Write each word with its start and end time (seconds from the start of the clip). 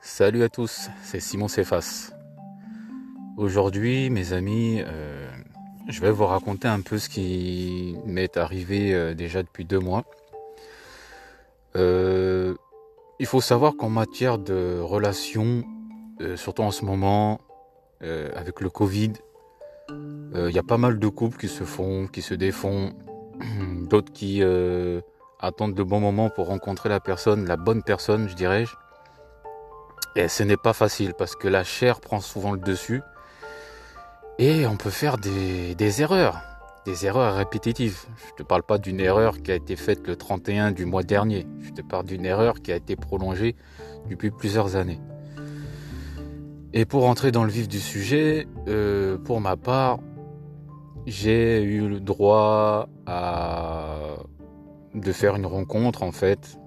Salut 0.00 0.44
à 0.44 0.48
tous, 0.48 0.90
c'est 1.02 1.18
Simon 1.18 1.48
Cephas. 1.48 2.12
Aujourd'hui, 3.36 4.10
mes 4.10 4.32
amis, 4.32 4.80
euh, 4.86 5.28
je 5.88 6.00
vais 6.00 6.12
vous 6.12 6.24
raconter 6.24 6.68
un 6.68 6.80
peu 6.82 6.98
ce 6.98 7.08
qui 7.08 7.96
m'est 8.06 8.36
arrivé 8.36 8.94
euh, 8.94 9.14
déjà 9.14 9.42
depuis 9.42 9.64
deux 9.64 9.80
mois. 9.80 10.04
Euh, 11.74 12.54
il 13.18 13.26
faut 13.26 13.40
savoir 13.40 13.76
qu'en 13.76 13.88
matière 13.88 14.38
de 14.38 14.78
relations, 14.80 15.64
surtout 16.36 16.62
en 16.62 16.70
ce 16.70 16.84
moment, 16.84 17.40
avec 18.00 18.60
le 18.60 18.70
Covid, 18.70 19.14
il 19.90 20.50
y 20.50 20.58
a 20.60 20.62
pas 20.62 20.78
mal 20.78 21.00
de 21.00 21.08
couples 21.08 21.38
qui 21.38 21.48
se 21.48 21.64
font, 21.64 22.06
qui 22.06 22.22
se 22.22 22.34
défont, 22.34 22.92
d'autres 23.90 24.12
qui 24.12 24.42
attendent 25.40 25.76
le 25.76 25.84
bon 25.84 25.98
moment 25.98 26.30
pour 26.30 26.46
rencontrer 26.46 26.88
la 26.88 27.00
personne, 27.00 27.46
la 27.46 27.56
bonne 27.56 27.82
personne, 27.82 28.28
je 28.28 28.36
dirais-je. 28.36 28.76
Et 30.16 30.28
ce 30.28 30.42
n'est 30.42 30.56
pas 30.56 30.72
facile 30.72 31.14
parce 31.16 31.36
que 31.36 31.48
la 31.48 31.64
chair 31.64 32.00
prend 32.00 32.20
souvent 32.20 32.52
le 32.52 32.58
dessus. 32.58 33.02
Et 34.38 34.66
on 34.66 34.76
peut 34.76 34.90
faire 34.90 35.18
des, 35.18 36.02
erreurs, 36.02 36.40
des 36.86 37.06
erreurs 37.06 37.34
répétitives. 37.34 38.06
Je 38.26 38.32
ne 38.32 38.36
te 38.38 38.42
parle 38.42 38.62
pas 38.62 38.78
d'une 38.78 39.00
erreur 39.00 39.42
qui 39.42 39.52
a 39.52 39.56
été 39.56 39.76
faite 39.76 40.06
le 40.06 40.16
31 40.16 40.72
du 40.72 40.84
mois 40.84 41.02
dernier. 41.02 41.46
Je 41.60 41.70
te 41.70 41.82
parle 41.82 42.06
d'une 42.06 42.24
erreur 42.24 42.62
qui 42.62 42.72
a 42.72 42.76
été 42.76 42.96
prolongée 42.96 43.56
depuis 44.08 44.30
plusieurs 44.30 44.76
années. 44.76 45.00
Et 46.72 46.84
pour 46.84 47.08
entrer 47.08 47.32
dans 47.32 47.44
le 47.44 47.50
vif 47.50 47.66
du 47.66 47.80
sujet, 47.80 48.46
euh, 48.68 49.18
pour 49.18 49.40
ma 49.40 49.56
part, 49.56 49.98
j'ai 51.06 51.62
eu 51.62 51.88
le 51.88 52.00
droit 52.00 52.88
à 53.06 54.16
de 54.94 55.12
faire 55.12 55.36
une 55.36 55.46
rencontre 55.46 56.02
en 56.02 56.12
fait 56.12 56.58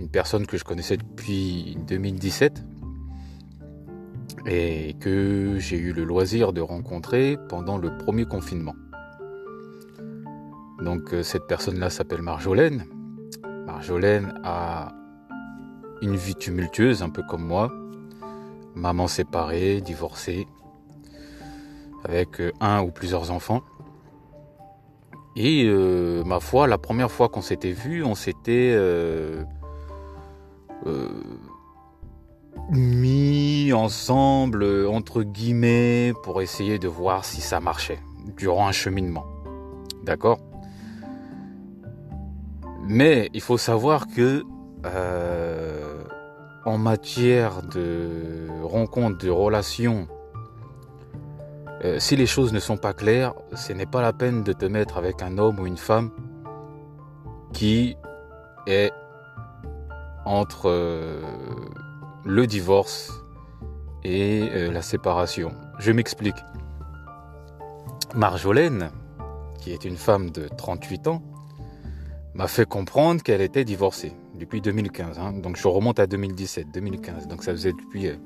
une 0.00 0.08
personne 0.08 0.46
que 0.46 0.56
je 0.56 0.64
connaissais 0.64 0.96
depuis 0.96 1.76
2017 1.86 2.62
et 4.46 4.94
que 5.00 5.56
j'ai 5.58 5.76
eu 5.76 5.92
le 5.92 6.04
loisir 6.04 6.52
de 6.52 6.60
rencontrer 6.60 7.36
pendant 7.48 7.78
le 7.78 7.96
premier 7.98 8.24
confinement. 8.24 8.74
Donc 10.82 11.12
euh, 11.12 11.22
cette 11.22 11.46
personne-là 11.46 11.90
s'appelle 11.90 12.22
Marjolaine. 12.22 12.84
Marjolaine 13.66 14.34
a 14.44 14.92
une 16.02 16.16
vie 16.16 16.34
tumultueuse, 16.34 17.02
un 17.02 17.08
peu 17.08 17.22
comme 17.22 17.44
moi. 17.44 17.72
Maman 18.74 19.08
séparée, 19.08 19.80
divorcée, 19.80 20.46
avec 22.04 22.40
euh, 22.40 22.52
un 22.60 22.82
ou 22.82 22.90
plusieurs 22.90 23.30
enfants. 23.30 23.62
Et 25.34 25.64
euh, 25.66 26.22
ma 26.24 26.40
foi, 26.40 26.66
la 26.66 26.78
première 26.78 27.10
fois 27.10 27.28
qu'on 27.28 27.42
s'était 27.42 27.72
vu, 27.72 28.04
on 28.04 28.14
s'était 28.14 28.74
mis 32.70 33.72
ensemble, 33.72 34.86
entre 34.86 35.22
guillemets, 35.22 36.12
pour 36.22 36.42
essayer 36.42 36.78
de 36.78 36.88
voir 36.88 37.24
si 37.24 37.40
ça 37.40 37.60
marchait 37.60 38.00
durant 38.36 38.68
un 38.68 38.72
cheminement. 38.72 39.26
D'accord? 40.02 40.38
Mais 42.88 43.30
il 43.34 43.40
faut 43.40 43.58
savoir 43.58 44.06
que 44.06 44.44
euh, 44.84 46.02
en 46.64 46.78
matière 46.78 47.62
de 47.62 48.48
rencontre, 48.62 49.18
de 49.18 49.30
relations, 49.30 50.06
euh, 51.84 51.98
si 51.98 52.16
les 52.16 52.26
choses 52.26 52.52
ne 52.52 52.60
sont 52.60 52.76
pas 52.76 52.92
claires, 52.92 53.34
ce 53.54 53.72
n'est 53.72 53.86
pas 53.86 54.02
la 54.02 54.12
peine 54.12 54.44
de 54.44 54.52
te 54.52 54.64
mettre 54.64 54.96
avec 54.98 55.22
un 55.22 55.38
homme 55.38 55.58
ou 55.58 55.66
une 55.66 55.76
femme 55.76 56.10
qui 57.52 57.96
est 58.66 58.92
entre 60.26 60.68
euh, 60.68 61.22
le 62.24 62.46
divorce 62.46 63.12
et 64.04 64.48
euh, 64.52 64.70
la 64.72 64.82
séparation. 64.82 65.52
Je 65.78 65.92
m'explique. 65.92 66.36
Marjolaine, 68.14 68.90
qui 69.60 69.72
est 69.72 69.84
une 69.84 69.96
femme 69.96 70.30
de 70.30 70.48
38 70.48 71.06
ans, 71.06 71.22
m'a 72.34 72.48
fait 72.48 72.66
comprendre 72.66 73.22
qu'elle 73.22 73.40
était 73.40 73.64
divorcée 73.64 74.12
depuis 74.34 74.60
2015. 74.60 75.18
Hein. 75.18 75.32
Donc 75.32 75.56
je 75.56 75.68
remonte 75.68 76.00
à 76.00 76.06
2017, 76.06 76.66
2015. 76.74 77.28
Donc 77.28 77.44
ça 77.44 77.52
faisait 77.52 77.72
depuis 77.72 78.08
euh, 78.08 78.16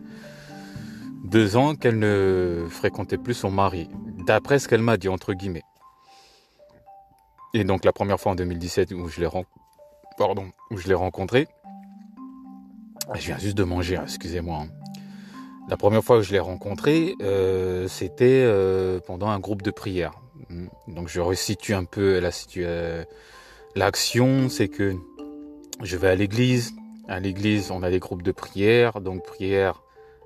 deux 1.25 1.57
ans 1.57 1.75
qu'elle 1.75 1.99
ne 1.99 2.67
fréquentait 2.71 3.19
plus 3.19 3.35
son 3.35 3.51
mari, 3.51 3.89
d'après 4.27 4.59
ce 4.59 4.69
qu'elle 4.69 4.83
m'a 4.83 4.97
dit 4.97 5.09
entre 5.09 5.35
guillemets. 5.35 5.63
Et 7.53 7.65
donc 7.65 7.85
la 7.85 7.93
première 7.93 8.19
fois 8.19 8.33
en 8.33 8.37
2017 8.37 8.93
où 8.93 9.09
je 9.09 9.21
l'ai 9.21 9.29
pardon, 10.17 10.51
où 10.71 10.79
je 10.79 10.89
l'ai 10.89 10.95
rencontrée, 10.95 11.47
je 13.19 13.27
viens 13.27 13.39
juste 13.39 13.57
de 13.57 13.65
manger, 13.65 13.97
hein, 13.97 14.05
excusez-moi. 14.05 14.65
Hein. 14.65 14.69
La 15.69 15.77
première 15.77 16.03
fois 16.03 16.17
que 16.17 16.23
je 16.23 16.33
l'ai 16.33 16.41
rencontré, 16.41 17.15
euh, 17.23 17.87
c'était 17.87 18.43
euh, 18.45 18.99
pendant 18.99 19.29
un 19.29 19.39
groupe 19.39 19.63
de 19.63 19.71
prière. 19.71 20.13
Hmm. 20.49 20.67
Donc 20.89 21.09
je 21.09 21.21
resitue 21.21 21.75
un 21.75 21.85
peu 21.85 22.19
la 22.19 22.31
euh, 22.57 23.05
l'action, 23.77 24.49
c'est 24.49 24.69
que 24.69 24.97
je 25.83 25.97
vais 25.97 26.09
à 26.09 26.15
l'église. 26.15 26.73
À 27.09 27.21
l'église, 27.21 27.71
on 27.71 27.83
a 27.83 27.91
des 27.91 27.99
groupes 27.99 28.23
de 28.23 28.33
prière, 28.33 29.01
donc 29.01 29.25
prière 29.25 29.83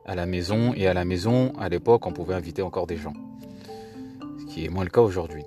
à 0.07 0.15
la 0.15 0.27
maison. 0.27 0.73
Et 0.75 0.87
à 0.87 0.95
la 0.95 1.05
maison, 1.05 1.53
à 1.59 1.69
l'époque, 1.69 2.07
on 2.07 2.13
pouvait 2.13 2.35
inviter 2.35 2.63
encore 2.63 2.87
des 2.87 2.97
gens. 2.97 3.15
Ce 4.41 4.47
qui 4.47 4.65
est 4.65 4.69
moins 4.69 4.85
le 4.85 4.91
cas 4.91 5.03
aujourd'hui. 5.03 5.45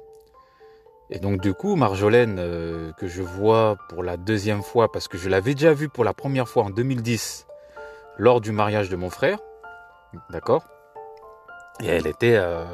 Et 1.09 1.19
donc 1.19 1.41
du 1.41 1.53
coup, 1.53 1.75
Marjolaine, 1.75 2.35
euh, 2.37 2.91
que 2.93 3.07
je 3.07 3.21
vois 3.21 3.77
pour 3.89 4.03
la 4.03 4.17
deuxième 4.17 4.61
fois, 4.61 4.91
parce 4.91 5.07
que 5.07 5.17
je 5.17 5.29
l'avais 5.29 5.53
déjà 5.53 5.73
vue 5.73 5.87
pour 5.87 6.03
la 6.03 6.13
première 6.13 6.49
fois 6.49 6.63
en 6.63 6.69
2010, 6.69 7.47
lors 8.17 8.41
du 8.41 8.51
mariage 8.51 8.89
de 8.89 8.97
mon 8.97 9.09
frère, 9.09 9.39
d'accord? 10.29 10.67
Et 11.81 11.85
elle 11.85 12.07
était 12.07 12.35
euh, 12.35 12.65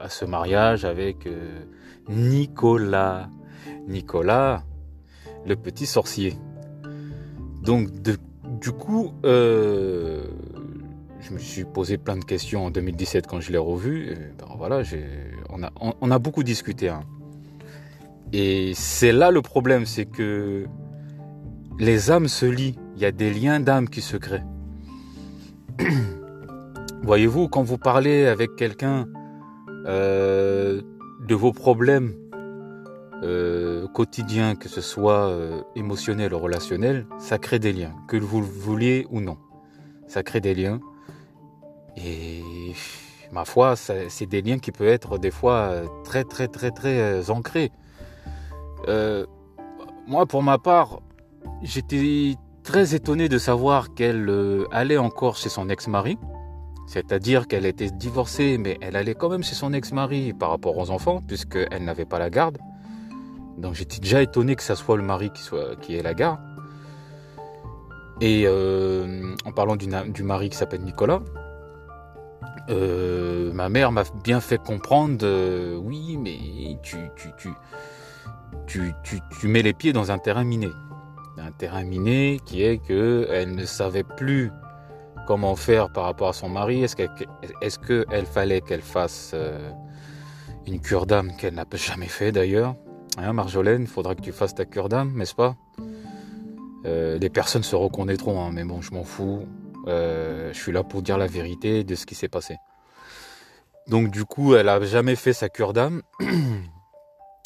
à 0.00 0.08
ce 0.10 0.26
mariage 0.26 0.84
avec 0.84 1.26
euh, 1.26 1.64
Nicolas. 2.08 3.28
Nicolas, 3.86 4.62
le 5.46 5.56
petit 5.56 5.86
sorcier. 5.86 6.36
Donc 7.62 7.90
du 8.02 8.72
coup, 8.72 9.14
je 9.22 10.20
me 11.32 11.38
suis 11.38 11.64
posé 11.64 11.96
plein 11.98 12.16
de 12.16 12.24
questions 12.24 12.66
en 12.66 12.70
2017 12.70 13.26
quand 13.26 13.40
je 13.40 13.50
l'ai 13.52 13.58
revu. 13.58 14.14
ben 14.38 14.46
voilà, 14.56 14.82
on 15.48 15.62
a, 15.62 15.70
on, 15.80 16.10
a 16.10 16.18
beaucoup 16.18 16.42
discuté. 16.42 16.88
Hein. 16.88 17.04
Et 18.32 18.72
c'est 18.74 19.12
là 19.12 19.30
le 19.30 19.42
problème, 19.42 19.86
c'est 19.86 20.06
que 20.06 20.66
les 21.78 22.10
âmes 22.10 22.28
se 22.28 22.46
lient. 22.46 22.78
Il 22.96 23.02
y 23.02 23.04
a 23.04 23.12
des 23.12 23.32
liens 23.32 23.58
d'âme 23.60 23.88
qui 23.88 24.02
se 24.02 24.16
créent. 24.16 24.44
Voyez-vous, 27.02 27.48
quand 27.48 27.62
vous 27.62 27.78
parlez 27.78 28.26
avec 28.26 28.54
quelqu'un 28.56 29.06
euh, 29.86 30.82
de 31.26 31.34
vos 31.34 31.52
problèmes 31.52 32.14
euh, 33.22 33.88
quotidiens, 33.88 34.54
que 34.54 34.68
ce 34.68 34.80
soit 34.80 35.28
euh, 35.28 35.62
émotionnel 35.74 36.34
ou 36.34 36.38
relationnel, 36.38 37.06
ça 37.18 37.38
crée 37.38 37.58
des 37.58 37.72
liens, 37.72 37.94
que 38.06 38.16
vous 38.16 38.40
le 38.40 38.46
vouliez 38.46 39.06
ou 39.10 39.20
non. 39.20 39.38
Ça 40.06 40.22
crée 40.22 40.40
des 40.40 40.54
liens. 40.54 40.80
Et 41.96 42.42
ma 43.32 43.44
foi, 43.44 43.74
c'est 43.76 44.26
des 44.26 44.42
liens 44.42 44.58
qui 44.58 44.70
peuvent 44.70 44.88
être 44.88 45.18
des 45.18 45.30
fois 45.30 45.72
très 46.04 46.24
très 46.24 46.48
très 46.48 46.70
très 46.70 47.30
ancrés. 47.30 47.72
Euh, 48.88 49.26
moi, 50.06 50.26
pour 50.26 50.42
ma 50.42 50.58
part, 50.58 51.00
j'étais 51.62 52.34
très 52.62 52.94
étonné 52.94 53.28
de 53.28 53.38
savoir 53.38 53.94
qu'elle 53.94 54.28
euh, 54.28 54.64
allait 54.70 54.98
encore 54.98 55.36
chez 55.36 55.48
son 55.48 55.68
ex-mari. 55.68 56.18
C'est-à-dire 56.86 57.46
qu'elle 57.46 57.66
était 57.66 57.90
divorcée, 57.90 58.58
mais 58.58 58.76
elle 58.80 58.96
allait 58.96 59.14
quand 59.14 59.28
même 59.28 59.44
chez 59.44 59.54
son 59.54 59.72
ex-mari 59.72 60.32
par 60.32 60.50
rapport 60.50 60.76
aux 60.76 60.90
enfants, 60.90 61.20
puisqu'elle 61.26 61.84
n'avait 61.84 62.04
pas 62.04 62.18
la 62.18 62.30
garde. 62.30 62.58
Donc 63.58 63.74
j'étais 63.74 64.00
déjà 64.00 64.22
étonné 64.22 64.56
que 64.56 64.62
ça 64.62 64.74
soit 64.74 64.96
le 64.96 65.02
mari 65.04 65.30
qui, 65.30 65.42
soit, 65.42 65.76
qui 65.80 65.94
ait 65.94 66.02
la 66.02 66.14
garde. 66.14 66.40
Et 68.20 68.42
euh, 68.44 69.34
en 69.44 69.52
parlant 69.52 69.76
du, 69.76 70.22
mari 70.24 70.50
qui 70.50 70.56
s'appelle 70.56 70.82
Nicolas, 70.82 71.20
ma 72.68 73.68
mère 73.68 73.92
m'a 73.92 74.04
bien 74.24 74.40
fait 74.40 74.58
comprendre, 74.58 75.26
oui, 75.78 76.16
mais 76.16 76.78
tu, 76.82 76.96
tu, 77.36 77.50
tu, 78.66 78.94
mets 79.44 79.62
les 79.62 79.72
pieds 79.72 79.92
dans 79.92 80.10
un 80.10 80.18
terrain 80.18 80.44
miné. 80.44 80.68
Un 81.38 81.52
terrain 81.52 81.84
miné 81.84 82.38
qui 82.44 82.62
est 82.62 82.78
que 82.78 83.26
elle 83.30 83.54
ne 83.54 83.64
savait 83.64 84.04
plus 84.04 84.50
comment 85.26 85.56
faire 85.56 85.90
par 85.92 86.04
rapport 86.04 86.28
à 86.28 86.32
son 86.32 86.48
mari. 86.48 86.84
Est-ce 86.84 86.96
qu'elle 87.78 88.26
fallait 88.26 88.60
qu'elle 88.60 88.82
fasse 88.82 89.32
euh, 89.34 89.70
une 90.66 90.80
cure 90.80 91.06
d'âme 91.06 91.36
qu'elle 91.36 91.54
n'a 91.54 91.64
jamais 91.74 92.06
fait 92.06 92.32
d'ailleurs? 92.32 92.74
Hein, 93.16 93.32
Marjolaine, 93.32 93.82
il 93.82 93.88
faudra 93.88 94.14
que 94.14 94.20
tu 94.20 94.32
fasses 94.32 94.54
ta 94.54 94.64
cure 94.64 94.88
d'âme, 94.88 95.14
n'est-ce 95.16 95.34
pas? 95.34 95.56
Euh, 96.84 97.18
Les 97.18 97.30
personnes 97.30 97.62
se 97.62 97.74
reconnaîtront, 97.76 98.44
hein, 98.44 98.50
mais 98.52 98.64
bon, 98.64 98.80
je 98.80 98.92
m'en 98.92 99.04
fous. 99.04 99.44
Euh, 99.86 100.52
je 100.52 100.58
suis 100.58 100.72
là 100.72 100.82
pour 100.84 101.02
dire 101.02 101.18
la 101.18 101.26
vérité 101.26 101.84
de 101.84 101.94
ce 101.94 102.06
qui 102.06 102.14
s'est 102.14 102.28
passé. 102.28 102.56
Donc 103.88 104.10
du 104.10 104.24
coup, 104.24 104.54
elle 104.54 104.66
n'a 104.66 104.80
jamais 104.82 105.16
fait 105.16 105.32
sa 105.32 105.48
cure 105.48 105.72
d'âme. 105.72 106.02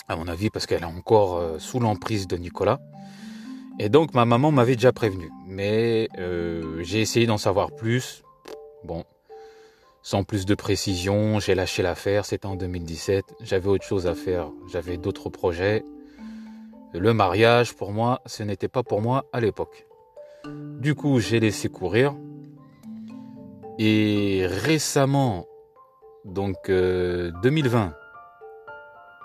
à 0.08 0.16
mon 0.16 0.28
avis, 0.28 0.50
parce 0.50 0.66
qu'elle 0.66 0.82
est 0.82 0.86
encore 0.86 1.36
euh, 1.36 1.58
sous 1.58 1.80
l'emprise 1.80 2.26
de 2.26 2.36
Nicolas. 2.36 2.80
Et 3.78 3.88
donc 3.88 4.14
ma 4.14 4.24
maman 4.24 4.52
m'avait 4.52 4.76
déjà 4.76 4.92
prévenu. 4.92 5.30
Mais 5.46 6.08
euh, 6.18 6.82
j'ai 6.82 7.00
essayé 7.00 7.26
d'en 7.26 7.38
savoir 7.38 7.72
plus. 7.72 8.22
Bon, 8.84 9.04
sans 10.02 10.22
plus 10.22 10.44
de 10.44 10.54
précision, 10.54 11.40
j'ai 11.40 11.54
lâché 11.54 11.82
l'affaire, 11.82 12.26
c'était 12.26 12.46
en 12.46 12.56
2017, 12.56 13.24
j'avais 13.40 13.68
autre 13.68 13.84
chose 13.84 14.06
à 14.06 14.14
faire, 14.14 14.50
j'avais 14.70 14.98
d'autres 14.98 15.30
projets. 15.30 15.82
Le 16.92 17.14
mariage, 17.14 17.74
pour 17.74 17.90
moi, 17.90 18.20
ce 18.26 18.42
n'était 18.42 18.68
pas 18.68 18.82
pour 18.82 19.00
moi 19.00 19.24
à 19.32 19.40
l'époque. 19.40 19.86
Du 20.78 20.94
coup, 20.94 21.18
j'ai 21.20 21.40
laissé 21.40 21.68
courir. 21.68 22.14
Et 23.78 24.46
récemment, 24.46 25.46
donc 26.24 26.68
2020, 26.68 26.70
euh, 26.70 27.90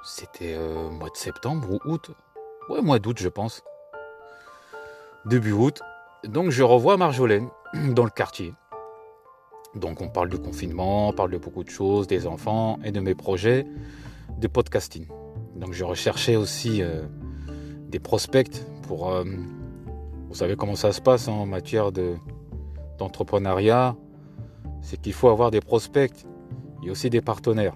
c'était 0.09 0.55
euh, 0.55 0.89
mois 0.89 1.09
de 1.09 1.17
septembre 1.17 1.67
ou 1.71 1.79
août, 1.89 2.11
ouais, 2.69 2.81
mois 2.81 2.99
d'août, 2.99 3.17
je 3.19 3.29
pense. 3.29 3.63
Début 5.25 5.51
août. 5.51 5.81
Donc, 6.23 6.49
je 6.49 6.63
revois 6.63 6.97
Marjolaine 6.97 7.49
dans 7.73 8.03
le 8.03 8.09
quartier. 8.09 8.53
Donc 9.75 10.01
on 10.01 10.09
parle 10.09 10.29
du 10.29 10.39
confinement, 10.39 11.09
on 11.09 11.13
parle 11.13 11.31
de 11.31 11.37
beaucoup 11.37 11.63
de 11.63 11.69
choses, 11.69 12.07
des 12.07 12.25
enfants 12.25 12.79
et 12.83 12.91
de 12.91 12.99
mes 12.99 13.13
projets 13.13 13.67
de 14.39 14.47
podcasting. 14.47 15.05
Donc 15.55 15.73
je 15.73 15.83
recherchais 15.83 16.35
aussi 16.35 16.81
euh, 16.81 17.03
des 17.87 17.99
prospects 17.99 18.63
pour... 18.87 19.11
Euh, 19.11 19.23
vous 20.27 20.35
savez 20.35 20.55
comment 20.55 20.75
ça 20.75 20.91
se 20.91 21.01
passe 21.01 21.27
en 21.27 21.45
matière 21.45 21.91
de, 21.91 22.15
d'entrepreneuriat? 22.97 23.95
C'est 24.81 24.99
qu'il 24.99 25.13
faut 25.13 25.29
avoir 25.29 25.51
des 25.51 25.61
prospects 25.61 26.25
et 26.83 26.89
aussi 26.89 27.09
des 27.09 27.21
partenaires. 27.21 27.75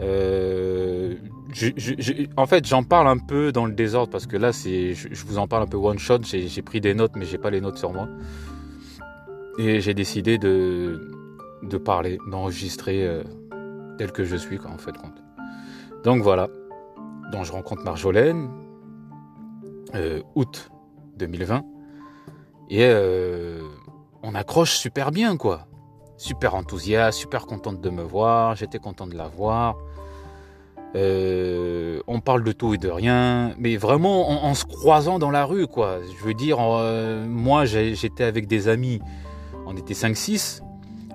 Euh, 0.00 1.14
en 2.36 2.46
fait, 2.46 2.66
j'en 2.66 2.82
parle 2.82 3.08
un 3.08 3.18
peu 3.18 3.52
dans 3.52 3.66
le 3.66 3.72
désordre 3.72 4.10
parce 4.10 4.26
que 4.26 4.36
là, 4.36 4.50
je, 4.52 5.24
vous 5.26 5.38
en 5.38 5.46
parle 5.46 5.62
un 5.64 5.66
peu 5.66 5.76
one 5.76 5.98
shot. 5.98 6.20
J'ai, 6.22 6.62
pris 6.62 6.80
des 6.80 6.94
notes, 6.94 7.12
mais 7.16 7.24
j'ai 7.24 7.38
pas 7.38 7.50
les 7.50 7.60
notes 7.60 7.78
sur 7.78 7.92
moi. 7.92 8.08
Et 9.58 9.80
j'ai 9.80 9.94
décidé 9.94 10.36
de, 10.36 11.12
de 11.62 11.78
parler, 11.78 12.18
d'enregistrer 12.28 13.06
euh, 13.06 13.22
tel 13.98 14.10
que 14.10 14.24
je 14.24 14.36
suis, 14.36 14.58
quoi, 14.58 14.70
en 14.70 14.78
fait, 14.78 14.96
compte. 14.96 15.22
Donc 16.02 16.22
voilà. 16.22 16.48
Donc 17.32 17.44
je 17.44 17.52
rencontre 17.52 17.82
Marjolaine, 17.84 18.48
euh, 19.94 20.20
août 20.34 20.70
2020. 21.16 21.64
Et 22.70 22.80
euh, 22.82 23.60
on 24.22 24.34
accroche 24.34 24.76
super 24.76 25.10
bien, 25.10 25.36
quoi. 25.36 25.66
Super 26.16 26.54
enthousiaste, 26.54 27.18
super 27.18 27.46
contente 27.46 27.80
de 27.80 27.90
me 27.90 28.02
voir. 28.02 28.56
J'étais 28.56 28.78
content 28.78 29.06
de 29.06 29.16
la 29.16 29.26
voir. 29.26 29.76
Euh, 30.96 32.00
on 32.06 32.20
parle 32.20 32.44
de 32.44 32.52
tout 32.52 32.74
et 32.74 32.78
de 32.78 32.88
rien, 32.88 33.52
mais 33.58 33.76
vraiment 33.76 34.44
en, 34.44 34.54
se 34.54 34.64
croisant 34.64 35.18
dans 35.18 35.32
la 35.32 35.44
rue, 35.44 35.66
quoi. 35.66 35.98
Je 36.02 36.24
veux 36.24 36.34
dire, 36.34 36.58
euh, 36.60 37.26
moi 37.26 37.64
j'étais 37.64 38.22
avec 38.22 38.46
des 38.46 38.68
amis 38.68 39.00
on 39.66 39.76
était 39.76 39.94
5-6, 39.94 40.60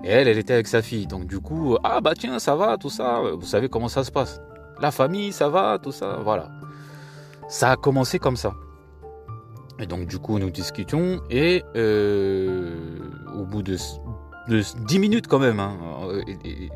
et 0.04 0.08
elle, 0.08 0.28
elle 0.28 0.38
était 0.38 0.54
avec 0.54 0.66
sa 0.66 0.82
fille. 0.82 1.06
Donc 1.06 1.26
du 1.26 1.40
coup, 1.40 1.76
ah 1.84 2.00
bah 2.00 2.14
tiens, 2.18 2.38
ça 2.38 2.54
va, 2.56 2.76
tout 2.76 2.90
ça, 2.90 3.20
vous 3.38 3.46
savez 3.46 3.68
comment 3.68 3.88
ça 3.88 4.04
se 4.04 4.10
passe. 4.10 4.40
La 4.80 4.90
famille, 4.90 5.32
ça 5.32 5.48
va, 5.48 5.78
tout 5.78 5.92
ça, 5.92 6.18
voilà. 6.22 6.50
Ça 7.48 7.72
a 7.72 7.76
commencé 7.76 8.18
comme 8.18 8.36
ça. 8.36 8.54
Et 9.78 9.86
donc 9.86 10.06
du 10.06 10.18
coup, 10.18 10.38
nous 10.38 10.50
discutions, 10.50 11.20
et 11.30 11.62
euh, 11.76 12.98
au 13.34 13.44
bout 13.44 13.62
de, 13.62 13.76
10 14.48 14.98
minutes 14.98 15.26
quand 15.26 15.38
même, 15.38 15.60
hein, 15.60 15.76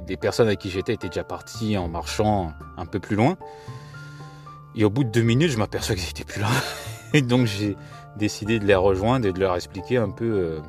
des 0.06 0.16
personnes 0.16 0.46
avec 0.46 0.60
qui 0.60 0.70
j'étais 0.70 0.94
étaient 0.94 1.08
déjà 1.08 1.24
parties 1.24 1.76
en 1.76 1.88
marchant 1.88 2.52
un 2.76 2.86
peu 2.86 3.00
plus 3.00 3.16
loin. 3.16 3.36
Et 4.76 4.84
au 4.84 4.90
bout 4.90 5.04
de 5.04 5.10
deux 5.10 5.22
minutes, 5.22 5.50
je 5.50 5.58
m'aperçois 5.58 5.94
qu'ils 5.94 6.06
n'étaient 6.06 6.24
plus 6.24 6.40
là. 6.40 6.48
Et 7.14 7.22
donc 7.22 7.46
j'ai 7.46 7.76
décidé 8.16 8.58
de 8.58 8.66
les 8.66 8.74
rejoindre 8.74 9.26
et 9.26 9.32
de 9.32 9.38
leur 9.38 9.54
expliquer 9.54 9.98
un 9.98 10.10
peu 10.10 10.24
euh, 10.24 10.60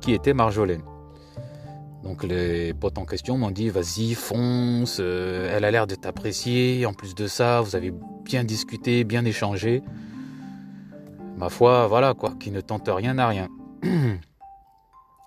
qui 0.00 0.12
était 0.12 0.32
Marjolaine. 0.32 0.82
Donc 2.04 2.24
les 2.24 2.74
potes 2.74 2.98
en 2.98 3.04
question 3.04 3.38
m'ont 3.38 3.50
dit 3.50 3.68
vas-y 3.68 4.14
fonce, 4.14 4.98
euh, 5.00 5.52
elle 5.54 5.64
a 5.64 5.70
l'air 5.70 5.86
de 5.86 5.94
t'apprécier, 5.94 6.86
en 6.86 6.92
plus 6.92 7.14
de 7.14 7.26
ça 7.26 7.60
vous 7.60 7.76
avez 7.76 7.92
bien 8.24 8.44
discuté, 8.44 9.04
bien 9.04 9.24
échangé. 9.24 9.82
Ma 11.36 11.48
foi 11.48 11.86
voilà 11.88 12.14
quoi, 12.14 12.34
qui 12.38 12.50
ne 12.50 12.60
tente 12.60 12.88
rien 12.88 13.18
à 13.18 13.28
rien. 13.28 13.48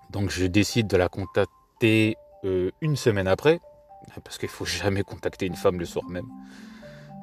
Donc 0.09 0.29
je 0.29 0.45
décide 0.45 0.87
de 0.87 0.97
la 0.97 1.09
contacter 1.09 2.15
euh, 2.45 2.69
une 2.81 2.95
semaine 2.95 3.27
après, 3.27 3.59
parce 4.23 4.37
qu'il 4.37 4.49
faut 4.49 4.65
jamais 4.83 5.03
contacter 5.03 5.45
une 5.45 5.55
femme 5.55 5.79
le 5.79 5.85
soir 5.85 6.05
même. 6.09 6.27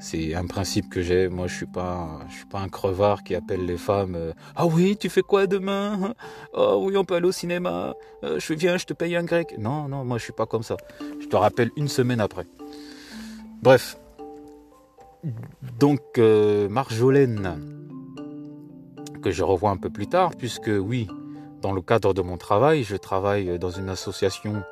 C'est 0.00 0.34
un 0.34 0.46
principe 0.46 0.90
que 0.90 1.00
j'ai. 1.00 1.28
Moi, 1.28 1.46
je 1.46 1.54
suis 1.54 1.66
pas, 1.66 2.18
je 2.28 2.34
suis 2.34 2.46
pas 2.46 2.58
un 2.58 2.68
crevard 2.68 3.22
qui 3.22 3.36
appelle 3.36 3.64
les 3.64 3.76
femmes. 3.76 4.16
Euh, 4.16 4.32
ah 4.56 4.66
oui, 4.66 4.96
tu 4.96 5.08
fais 5.08 5.22
quoi 5.22 5.46
demain 5.46 6.14
Oh 6.54 6.82
oui, 6.84 6.96
on 6.96 7.04
peut 7.04 7.14
aller 7.14 7.28
au 7.28 7.32
cinéma. 7.32 7.94
Euh, 8.24 8.40
je 8.40 8.52
viens, 8.52 8.76
je 8.78 8.84
te 8.84 8.94
paye 8.94 9.14
un 9.14 9.22
grec. 9.22 9.54
Non, 9.58 9.86
non, 9.86 10.04
moi, 10.04 10.18
je 10.18 10.24
suis 10.24 10.32
pas 10.32 10.46
comme 10.46 10.64
ça. 10.64 10.76
Je 11.20 11.26
te 11.28 11.36
rappelle 11.36 11.70
une 11.76 11.86
semaine 11.86 12.20
après. 12.20 12.46
Bref. 13.62 13.96
Donc, 15.78 16.18
Marjolaine, 16.18 17.60
que 19.22 19.30
je 19.30 19.44
revois 19.44 19.70
un 19.70 19.76
peu 19.76 19.88
plus 19.88 20.08
tard, 20.08 20.32
puisque 20.36 20.70
oui, 20.76 21.06
dans 21.62 21.72
le 21.72 21.80
cadre 21.80 22.12
de 22.12 22.20
mon 22.20 22.36
travail, 22.36 22.84
je 22.84 22.96
travaille 22.96 23.58
dans 23.58 23.70
une 23.70 23.88
association. 23.88 24.62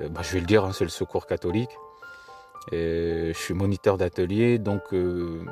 Bah, 0.00 0.20
je 0.22 0.34
vais 0.34 0.40
le 0.40 0.46
dire, 0.46 0.64
hein, 0.64 0.72
c'est 0.72 0.84
le 0.84 0.90
Secours 0.90 1.26
catholique 1.26 1.70
je 2.72 3.32
suis 3.34 3.54
moniteur 3.54 3.96
d'atelier, 3.96 4.58
donc 4.58 4.82
euh, 4.92 5.44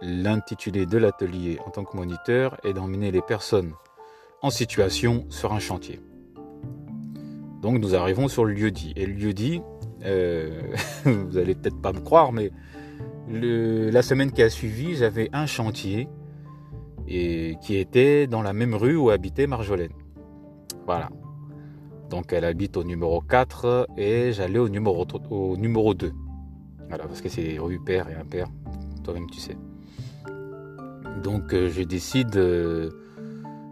l'intitulé 0.00 0.86
de 0.86 0.98
l'atelier 0.98 1.58
en 1.66 1.70
tant 1.70 1.84
que 1.84 1.96
moniteur 1.96 2.56
est 2.64 2.72
d'emmener 2.72 3.10
les 3.10 3.22
personnes 3.22 3.72
en 4.42 4.50
situation 4.50 5.26
sur 5.28 5.52
un 5.52 5.58
chantier. 5.58 6.00
Donc 7.60 7.78
nous 7.78 7.94
arrivons 7.94 8.28
sur 8.28 8.44
le 8.44 8.54
lieu 8.54 8.70
dit. 8.70 8.94
Et 8.96 9.04
le 9.04 9.12
lieu 9.12 9.34
dit, 9.34 9.60
euh, 10.04 10.62
vous 11.04 11.36
allez 11.36 11.54
peut-être 11.54 11.80
pas 11.80 11.92
me 11.92 12.00
croire, 12.00 12.32
mais 12.32 12.50
la 13.28 14.02
semaine 14.02 14.32
qui 14.32 14.42
a 14.42 14.50
suivi, 14.50 14.96
j'avais 14.96 15.28
un 15.32 15.46
chantier 15.46 16.08
et 17.10 17.56
qui 17.60 17.76
était 17.76 18.28
dans 18.28 18.40
la 18.40 18.52
même 18.52 18.74
rue 18.74 18.96
où 18.96 19.10
habitait 19.10 19.48
Marjolaine. 19.48 19.92
Voilà. 20.86 21.10
Donc 22.08 22.32
elle 22.32 22.44
habite 22.44 22.76
au 22.76 22.84
numéro 22.84 23.20
4 23.20 23.88
et 23.96 24.32
j'allais 24.32 24.58
au 24.58 24.68
numéro, 24.68 25.06
au 25.30 25.56
numéro 25.56 25.92
2. 25.92 26.12
Voilà, 26.88 27.04
parce 27.04 27.20
que 27.20 27.28
c'est 27.28 27.58
rue 27.58 27.80
père 27.80 28.08
et 28.08 28.14
impair, 28.14 28.46
toi-même 29.04 29.28
tu 29.28 29.40
sais. 29.40 29.56
Donc 31.22 31.52
euh, 31.52 31.68
je 31.68 31.82
décide 31.82 32.36
euh, 32.36 32.90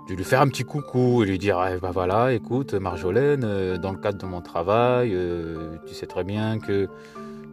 de 0.08 0.14
lui 0.14 0.24
faire 0.24 0.40
un 0.40 0.48
petit 0.48 0.64
coucou 0.64 1.22
et 1.22 1.26
lui 1.26 1.38
dire 1.38 1.58
ah, 1.58 1.76
bah 1.80 1.90
voilà, 1.92 2.32
écoute 2.32 2.74
Marjolaine, 2.74 3.44
euh, 3.44 3.78
dans 3.78 3.92
le 3.92 3.98
cadre 3.98 4.18
de 4.18 4.26
mon 4.26 4.40
travail, 4.40 5.16
tu 5.86 5.94
sais 5.94 6.06
très 6.06 6.24
bien 6.24 6.58
que 6.58 6.88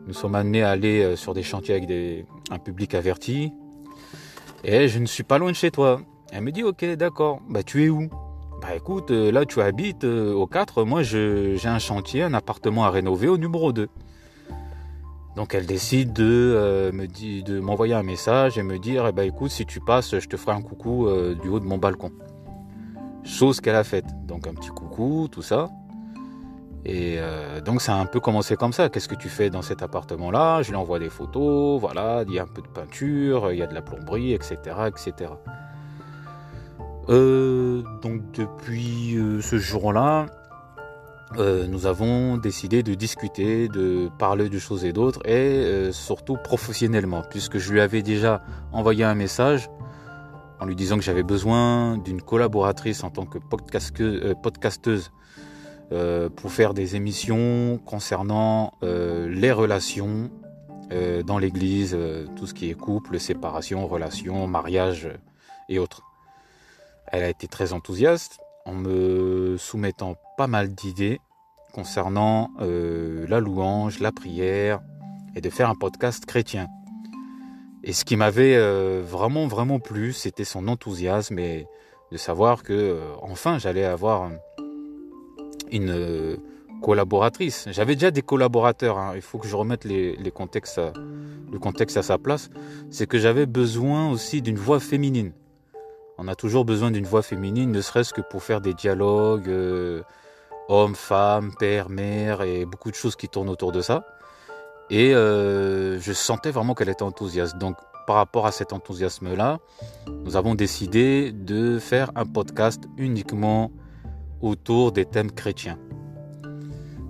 nous 0.08 0.14
sommes 0.14 0.36
amenés 0.36 0.64
à 0.64 0.70
aller 0.70 1.16
sur 1.16 1.34
des 1.34 1.44
chantiers 1.44 1.76
avec 1.76 1.90
un 2.52 2.60
public 2.60 2.94
averti. 2.94 3.52
Et 4.68 4.88
je 4.88 4.98
ne 4.98 5.06
suis 5.06 5.22
pas 5.22 5.38
loin 5.38 5.52
de 5.52 5.56
chez 5.56 5.70
toi. 5.70 6.02
Elle 6.32 6.42
me 6.42 6.52
dit 6.52 6.64
ok 6.64 6.84
d'accord, 6.96 7.40
bah 7.48 7.62
tu 7.62 7.86
es 7.86 7.90
où? 7.90 8.10
Bah 8.64 8.76
écoute, 8.76 9.12
là 9.12 9.46
tu 9.46 9.62
habites 9.62 10.04
au 10.04 10.48
4, 10.48 10.86
moi 10.86 11.04
j'ai 11.04 11.60
un 11.66 11.78
chantier, 11.78 12.24
un 12.24 12.34
appartement 12.34 12.84
à 12.84 12.90
rénover 12.90 13.28
au 13.28 13.38
numéro 13.38 13.72
2. 13.72 13.88
Donc 15.36 15.54
elle 15.54 15.68
décide 15.68 16.14
de 16.14 16.24
euh, 16.24 16.92
me 16.92 17.60
m'envoyer 17.60 17.94
un 17.94 18.02
message 18.02 18.58
et 18.58 18.64
me 18.64 18.80
dire 18.80 19.06
eh 19.08 19.12
ben 19.12 19.24
écoute 19.24 19.52
si 19.52 19.68
tu 19.68 19.82
passes 19.82 20.18
je 20.18 20.28
te 20.28 20.36
ferai 20.36 20.54
un 20.54 20.62
coucou 20.62 21.08
euh, 21.08 21.36
du 21.36 21.48
haut 21.48 21.60
de 21.60 21.66
mon 21.66 21.78
balcon. 21.78 22.12
Chose 23.24 23.62
qu'elle 23.62 23.76
a 23.76 23.84
faite. 23.84 24.08
Donc 24.26 24.48
un 24.48 24.56
petit 24.56 24.70
coucou, 24.70 25.28
tout 25.32 25.44
ça. 25.44 25.70
Et 26.86 27.16
euh, 27.18 27.62
donc 27.62 27.82
ça 27.82 27.96
a 27.96 27.98
un 27.98 28.06
peu 28.06 28.20
commencé 28.20 28.56
comme 28.56 28.74
ça. 28.74 28.90
Qu'est-ce 28.90 29.08
que 29.08 29.16
tu 29.16 29.30
fais 29.30 29.50
dans 29.50 29.62
cet 29.62 29.82
appartement-là? 29.82 30.62
Je 30.62 30.70
lui 30.70 30.78
envoie 30.78 31.00
des 31.00 31.10
photos, 31.10 31.80
voilà, 31.80 32.24
il 32.28 32.34
y 32.34 32.40
a 32.40 32.44
un 32.44 32.48
peu 32.48 32.62
de 32.62 32.68
peinture, 32.68 33.52
il 33.52 33.58
y 33.58 33.64
a 33.64 33.68
de 33.68 33.74
la 33.74 33.82
plomberie, 33.82 34.34
etc. 34.34 34.58
etc. 34.88 35.32
donc 37.08 38.32
depuis 38.34 39.18
ce 39.42 39.58
jour-là, 39.58 40.26
euh, 41.38 41.68
nous 41.68 41.86
avons 41.86 42.38
décidé 42.38 42.82
de 42.82 42.94
discuter, 42.94 43.68
de 43.68 44.10
parler 44.18 44.48
de 44.48 44.58
choses 44.60 44.86
et 44.86 44.94
d'autres, 44.94 45.20
et 45.26 45.34
euh, 45.34 45.92
surtout 45.92 46.38
professionnellement, 46.38 47.24
puisque 47.30 47.58
je 47.58 47.74
lui 47.74 47.82
avais 47.82 48.02
déjà 48.02 48.42
envoyé 48.72 49.04
un 49.04 49.16
message 49.16 49.70
en 50.60 50.66
lui 50.66 50.76
disant 50.76 50.98
que 50.98 51.04
j'avais 51.04 51.24
besoin 51.24 51.98
d'une 51.98 52.22
collaboratrice 52.22 53.04
en 53.04 53.10
tant 53.10 53.26
que 53.26 53.40
euh, 55.92 56.30
pour 56.30 56.52
faire 56.52 56.74
des 56.74 56.96
émissions 56.96 57.80
concernant 57.86 58.74
les 58.82 59.52
relations 59.52 60.30
dans 61.26 61.40
l'Église, 61.40 61.98
tout 62.36 62.46
ce 62.46 62.54
qui 62.54 62.70
est 62.70 62.76
couple, 62.76 63.20
séparation, 63.20 63.88
relations, 63.88 64.48
mariage 64.48 65.10
et 65.68 65.80
autres. 65.80 66.04
Elle 67.08 67.24
a 67.24 67.30
été 67.30 67.48
très 67.48 67.74
enthousiaste 67.74 68.40
en 68.66 68.74
me 68.74 69.58
soumettant 69.58 70.16
pas 70.38 70.48
mal 70.48 70.74
d'idées 70.74 71.20
concernant 71.76 72.52
euh, 72.62 73.26
la 73.28 73.40
louange, 73.40 74.00
la 74.00 74.12
prière 74.14 74.80
et 75.36 75.42
de 75.42 75.50
faire 75.50 75.70
un 75.70 75.76
podcast 75.76 76.26
chrétien. 76.26 76.68
Et 77.84 77.94
ce 77.94 78.06
qui 78.06 78.16
m'avait 78.16 78.56
euh, 78.56 79.04
vraiment, 79.06 79.48
vraiment 79.48 79.80
plu, 79.80 80.14
c'était 80.14 80.46
son 80.46 80.68
enthousiasme 80.68 81.38
et 81.38 81.68
de 82.12 82.18
savoir 82.18 82.64
que, 82.64 82.74
euh, 82.74 83.14
enfin, 83.22 83.60
j'allais 83.60 83.84
avoir 83.84 84.32
une 85.72 85.90
euh, 85.90 86.38
collaboratrice. 86.82 87.68
J'avais 87.72 87.96
déjà 87.96 88.12
des 88.12 88.22
collaborateurs, 88.22 88.98
hein. 88.98 89.14
il 89.16 89.22
faut 89.22 89.38
que 89.38 89.48
je 89.48 89.56
remette 89.56 89.86
les, 89.86 90.32
contextes 90.34 90.80
le 91.52 91.60
contexte 91.60 91.98
à 91.98 92.04
sa 92.04 92.18
place. 92.18 92.50
C'est 92.90 93.08
que 93.08 93.18
j'avais 93.18 93.46
besoin 93.46 94.10
aussi 94.10 94.42
d'une 94.42 94.58
voix 94.58 94.80
féminine. 94.80 95.32
On 96.18 96.28
a 96.28 96.36
toujours 96.36 96.66
besoin 96.66 96.92
d'une 96.92 97.06
voix 97.06 97.22
féminine, 97.22 97.72
ne 97.72 97.82
serait-ce 97.82 98.14
que 98.14 98.22
pour 98.22 98.44
faire 98.44 98.62
des 98.62 98.74
dialogues 98.74 99.50
homme, 100.68 100.96
femme, 100.96 101.54
père, 101.58 101.90
mère 101.90 102.42
et 102.42 102.66
beaucoup 102.66 102.90
de 102.90 102.96
choses 102.96 103.16
qui 103.16 103.28
tournent 103.28 103.50
autour 103.50 103.72
de 103.72 103.82
ça. 103.82 104.06
Et 104.90 105.16
euh, 105.16 106.00
je 106.00 106.14
sentais 106.14 106.52
vraiment 106.52 106.76
qu'elle 106.76 106.90
était 106.90 107.04
enthousiaste. 107.04 107.58
Donc 107.58 107.76
par 108.08 108.18
rapport 108.18 108.46
à 108.46 108.52
cet 108.52 108.72
enthousiasme-là, 108.72 109.60
nous 110.24 110.36
avons 110.36 110.56
décidé 110.56 111.32
de 111.32 111.80
faire 111.80 112.12
un 112.16 112.26
podcast 112.26 112.84
uniquement 112.98 113.72
autour 114.42 114.92
des 114.92 115.06
thèmes 115.06 115.32
chrétiens. 115.32 115.78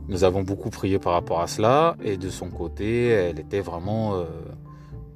Nous 0.07 0.23
avons 0.23 0.43
beaucoup 0.43 0.69
prié 0.69 0.99
par 0.99 1.13
rapport 1.13 1.41
à 1.41 1.47
cela 1.47 1.95
et 2.03 2.17
de 2.17 2.29
son 2.29 2.49
côté, 2.49 3.07
elle 3.07 3.39
était 3.39 3.61
vraiment 3.61 4.15
euh, 4.15 4.25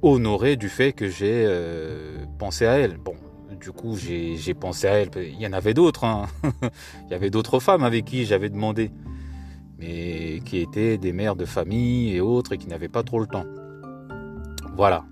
honorée 0.02 0.56
du 0.56 0.68
fait 0.68 0.92
que 0.92 1.08
j'ai 1.08 1.44
euh, 1.46 2.24
pensé 2.38 2.66
à 2.66 2.78
elle. 2.78 2.98
Bon, 2.98 3.14
du 3.60 3.70
coup, 3.70 3.96
j'ai 3.96 4.54
pensé 4.54 4.88
à 4.88 4.94
elle. 4.94 5.10
Il 5.16 5.40
y 5.40 5.46
en 5.46 5.52
avait 5.52 5.74
d'autres. 5.74 6.04
Hein. 6.04 6.26
Il 7.06 7.12
y 7.12 7.14
avait 7.14 7.30
d'autres 7.30 7.60
femmes 7.60 7.84
avec 7.84 8.04
qui 8.04 8.24
j'avais 8.24 8.48
demandé 8.48 8.90
mais 9.80 10.40
qui 10.44 10.58
étaient 10.58 10.98
des 10.98 11.12
mères 11.12 11.36
de 11.36 11.46
famille 11.46 12.14
et 12.14 12.20
autres 12.20 12.52
et 12.52 12.58
qui 12.58 12.68
n'avaient 12.68 12.88
pas 12.88 13.02
trop 13.02 13.18
le 13.18 13.26
temps. 13.26 13.46
Voilà. 14.76 15.04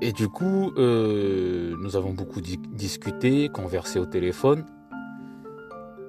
Et 0.00 0.12
du 0.12 0.28
coup, 0.28 0.72
euh, 0.78 1.74
nous 1.80 1.96
avons 1.96 2.12
beaucoup 2.12 2.40
discuté, 2.40 3.48
conversé 3.48 3.98
au 3.98 4.06
téléphone, 4.06 4.64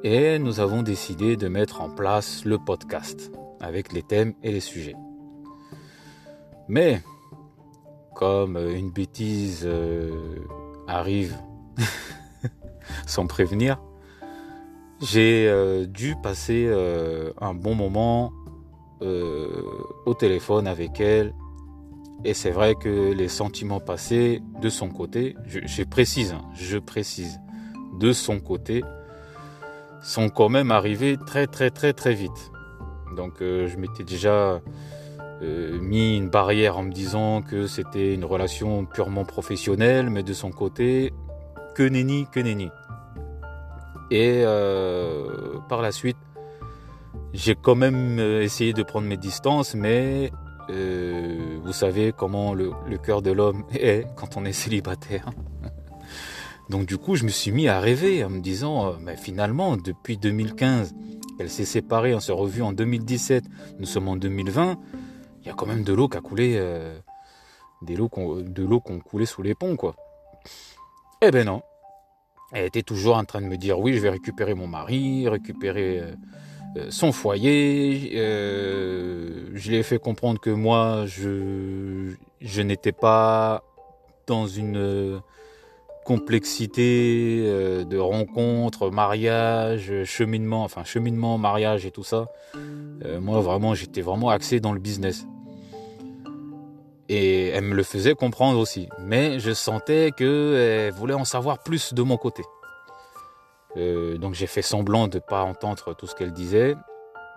et 0.03 0.39
nous 0.39 0.59
avons 0.59 0.81
décidé 0.81 1.35
de 1.35 1.47
mettre 1.47 1.81
en 1.81 1.89
place 1.89 2.45
le 2.45 2.57
podcast 2.57 3.31
avec 3.59 3.91
les 3.91 4.03
thèmes 4.03 4.33
et 4.43 4.51
les 4.51 4.59
sujets. 4.59 4.95
Mais, 6.67 7.01
comme 8.15 8.57
une 8.57 8.91
bêtise 8.91 9.63
euh, 9.65 10.11
arrive 10.87 11.35
sans 13.07 13.27
prévenir, 13.27 13.81
j'ai 15.01 15.47
euh, 15.47 15.85
dû 15.85 16.15
passer 16.21 16.65
euh, 16.67 17.31
un 17.41 17.53
bon 17.53 17.75
moment 17.75 18.31
au 19.01 20.13
téléphone 20.13 20.67
avec 20.67 20.99
elle. 20.99 21.33
Et 22.25 22.33
c'est 22.33 22.51
vrai 22.51 22.75
que 22.75 23.13
les 23.13 23.29
sentiments 23.29 23.79
passés 23.79 24.41
de 24.61 24.67
son 24.67 24.89
côté, 24.89 25.37
je, 25.45 25.83
précise, 25.83 26.33
hein, 26.33 26.41
je 26.53 26.77
précise, 26.77 27.39
de 27.97 28.11
son 28.11 28.41
côté, 28.41 28.83
sont 30.01 30.29
quand 30.29 30.49
même 30.49 30.71
arrivés 30.71 31.17
très 31.17 31.47
très 31.47 31.69
très 31.69 31.93
très 31.93 32.13
vite. 32.13 32.51
Donc 33.15 33.35
je 33.39 33.75
m'étais 33.77 34.03
déjà 34.03 34.61
mis 35.41 36.17
une 36.17 36.29
barrière 36.29 36.77
en 36.77 36.83
me 36.83 36.91
disant 36.91 37.41
que 37.41 37.67
c'était 37.67 38.13
une 38.13 38.25
relation 38.25 38.85
purement 38.85 39.25
professionnelle, 39.25 40.09
mais 40.09 40.23
de 40.23 40.33
son 40.33 40.51
côté, 40.51 41.13
que 41.75 41.83
nenni, 41.83 42.27
que 42.31 42.39
nenni. 42.39 42.69
Et 44.11 44.41
euh, 44.43 45.59
par 45.67 45.81
la 45.81 45.91
suite, 45.91 46.17
j'ai 47.33 47.55
quand 47.55 47.75
même 47.75 48.19
euh, 48.19 48.41
essayé 48.41 48.73
de 48.73 48.81
prendre 48.81 49.07
mes 49.07 49.17
distances, 49.17 49.75
mais 49.75 50.31
euh, 50.71 51.59
vous 51.63 51.73
savez 51.73 52.11
comment 52.11 52.53
le, 52.53 52.71
cœur 53.03 53.21
de 53.21 53.31
l'homme 53.31 53.63
est 53.73 54.05
quand 54.15 54.35
on 54.35 54.45
est 54.45 54.53
célibataire. 54.53 55.29
Donc 56.69 56.85
du 56.85 56.97
coup, 56.97 57.15
je 57.15 57.23
me 57.23 57.29
suis 57.29 57.51
mis 57.51 57.67
à 57.67 57.79
rêver 57.79 58.23
en 58.23 58.29
me 58.29 58.39
disant, 58.39 58.95
mais 58.99 59.15
finalement, 59.15 59.75
depuis 59.77 60.17
2015, 60.17 60.93
elle 61.39 61.49
s'est 61.49 61.65
séparée, 61.65 62.13
on 62.13 62.19
s'est 62.19 62.31
revu 62.31 62.61
en 62.61 62.73
2017, 62.73 63.45
nous 63.79 63.85
sommes 63.85 64.07
en 64.07 64.15
2020, 64.15 64.77
il 65.41 65.47
y 65.47 65.49
a 65.49 65.53
quand 65.53 65.65
même 65.65 65.83
de 65.83 65.93
l'eau 65.93 66.07
qui 66.07 66.17
a 66.17 66.21
coulé, 66.21 66.61
des 67.81 67.95
de 67.95 68.63
l'eau 68.63 68.79
qu'on 68.79 68.99
coulait 68.99 69.25
sous 69.25 69.41
les 69.41 69.55
ponts, 69.55 69.75
quoi. 69.75 69.95
Eh 71.21 71.31
ben 71.31 71.45
non, 71.45 71.61
elle 72.51 72.65
était 72.65 72.81
toujours 72.81 73.17
en 73.17 73.25
train 73.25 73.41
de 73.41 73.45
me 73.45 73.57
dire 73.57 73.79
oui, 73.79 73.93
je 73.93 73.99
vais 73.99 74.09
récupérer 74.09 74.53
mon 74.53 74.67
mari, 74.67 75.27
récupérer 75.27 75.99
euh, 75.99 76.13
euh, 76.77 76.87
son 76.89 77.11
foyer. 77.11 78.11
Euh, 78.15 79.49
je 79.53 79.69
lui 79.69 79.77
ai 79.77 79.83
fait 79.83 79.99
comprendre 79.99 80.39
que 80.39 80.49
moi, 80.49 81.05
je 81.05 82.61
n'étais 82.61 82.91
pas 82.91 83.63
dans 84.27 84.47
une 84.47 85.21
complexité 86.05 87.43
de 87.85 87.97
rencontres, 87.97 88.89
mariage, 88.89 89.91
cheminement, 90.05 90.63
enfin 90.63 90.83
cheminement, 90.83 91.37
mariage 91.37 91.85
et 91.85 91.91
tout 91.91 92.03
ça. 92.03 92.27
moi, 93.21 93.41
vraiment, 93.41 93.75
j'étais 93.75 94.01
vraiment 94.01 94.29
axé 94.29 94.59
dans 94.59 94.73
le 94.73 94.79
business. 94.79 95.27
Et 97.09 97.47
elle 97.47 97.63
me 97.63 97.73
le 97.73 97.83
faisait 97.83 98.13
comprendre 98.13 98.59
aussi. 98.59 98.87
Mais 98.99 99.39
je 99.39 99.51
sentais 99.51 100.11
qu'elle 100.15 100.91
voulait 100.91 101.15
en 101.15 101.25
savoir 101.25 101.63
plus 101.63 101.93
de 101.93 102.03
mon 102.03 102.17
côté. 102.17 102.43
Euh, 103.77 104.17
donc 104.17 104.33
j'ai 104.33 104.47
fait 104.47 104.61
semblant 104.61 105.07
de 105.07 105.17
ne 105.17 105.21
pas 105.21 105.43
entendre 105.43 105.95
tout 105.95 106.07
ce 106.07 106.15
qu'elle 106.15 106.31
disait. 106.31 106.75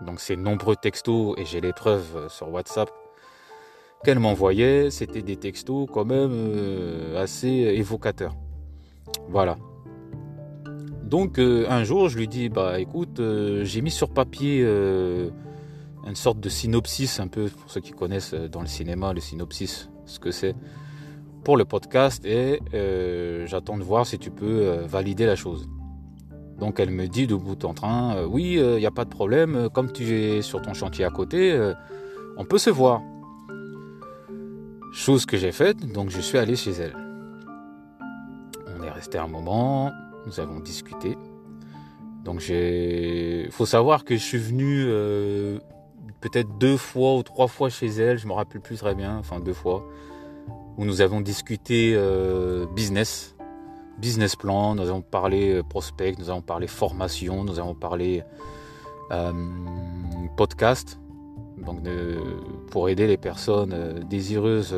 Donc 0.02 0.20
ces 0.20 0.36
nombreux 0.36 0.76
textos, 0.76 1.34
et 1.38 1.44
j'ai 1.44 1.60
les 1.60 1.72
preuves 1.72 2.28
sur 2.28 2.50
WhatsApp 2.50 2.90
qu'elle 4.04 4.18
m'envoyait, 4.18 4.90
c'était 4.90 5.22
des 5.22 5.36
textos 5.36 5.88
quand 5.92 6.04
même 6.04 6.32
euh, 6.32 7.22
assez 7.22 7.48
évocateurs. 7.48 8.34
Voilà. 9.28 9.56
Donc 11.04 11.38
euh, 11.38 11.66
un 11.68 11.84
jour, 11.84 12.08
je 12.08 12.18
lui 12.18 12.28
dis, 12.28 12.48
bah 12.48 12.80
écoute, 12.80 13.20
j'ai 13.62 13.80
mis 13.82 13.90
sur 13.90 14.10
papier 14.10 14.62
une 16.06 16.14
sorte 16.14 16.40
de 16.40 16.48
synopsis, 16.48 17.20
un 17.20 17.28
peu 17.28 17.48
pour 17.48 17.70
ceux 17.70 17.80
qui 17.80 17.92
connaissent 17.92 18.34
euh, 18.34 18.48
dans 18.48 18.60
le 18.60 18.66
cinéma 18.66 19.12
le 19.12 19.20
synopsis, 19.20 19.90
ce 20.06 20.18
que 20.18 20.30
c'est, 20.30 20.54
pour 21.44 21.56
le 21.56 21.64
podcast 21.64 22.24
et 22.24 22.60
euh, 22.74 23.46
j'attends 23.46 23.78
de 23.78 23.82
voir 23.82 24.06
si 24.06 24.18
tu 24.18 24.30
peux 24.30 24.62
euh, 24.62 24.86
valider 24.86 25.26
la 25.26 25.36
chose. 25.36 25.68
Donc 26.58 26.80
elle 26.80 26.90
me 26.90 27.08
dit 27.08 27.26
de 27.26 27.34
bout 27.34 27.64
en 27.64 27.74
train, 27.74 28.24
oui, 28.24 28.52
il 28.56 28.76
n'y 28.76 28.86
a 28.86 28.92
pas 28.92 29.04
de 29.04 29.10
problème, 29.10 29.68
comme 29.74 29.90
tu 29.90 30.14
es 30.14 30.42
sur 30.42 30.62
ton 30.62 30.74
chantier 30.74 31.04
à 31.04 31.10
côté, 31.10 31.58
on 32.36 32.44
peut 32.44 32.58
se 32.58 32.70
voir. 32.70 33.00
Chose 34.92 35.26
que 35.26 35.36
j'ai 35.36 35.50
faite, 35.50 35.92
donc 35.92 36.10
je 36.10 36.20
suis 36.20 36.38
allé 36.38 36.54
chez 36.54 36.70
elle. 36.70 37.01
Resté 39.02 39.18
un 39.18 39.26
moment, 39.26 39.90
nous 40.26 40.38
avons 40.38 40.60
discuté. 40.60 41.18
Donc 42.22 42.48
il 42.48 43.50
faut 43.50 43.66
savoir 43.66 44.04
que 44.04 44.14
je 44.14 44.22
suis 44.22 44.38
venu 44.38 44.86
peut-être 46.20 46.56
deux 46.56 46.76
fois 46.76 47.16
ou 47.16 47.24
trois 47.24 47.48
fois 47.48 47.68
chez 47.68 47.88
elle, 47.88 48.16
je 48.16 48.28
me 48.28 48.32
rappelle 48.32 48.60
plus 48.60 48.76
très 48.76 48.94
bien, 48.94 49.18
enfin 49.18 49.40
deux 49.40 49.54
fois, 49.54 49.84
où 50.78 50.84
nous 50.84 51.00
avons 51.00 51.20
discuté 51.20 51.94
euh, 51.96 52.64
business, 52.76 53.34
business 53.98 54.36
plan, 54.36 54.76
nous 54.76 54.82
avons 54.82 55.02
parlé 55.02 55.52
euh, 55.52 55.64
prospect, 55.64 56.14
nous 56.20 56.30
avons 56.30 56.40
parlé 56.40 56.68
formation, 56.68 57.42
nous 57.42 57.58
avons 57.58 57.74
parlé 57.74 58.22
euh, 59.10 59.32
podcast, 60.36 61.00
donc 61.58 61.80
pour 62.70 62.88
aider 62.88 63.08
les 63.08 63.16
personnes 63.16 64.04
désireuses 64.08 64.76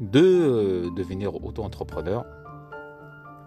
de 0.00 0.92
devenir 0.94 1.44
auto-entrepreneur 1.44 2.24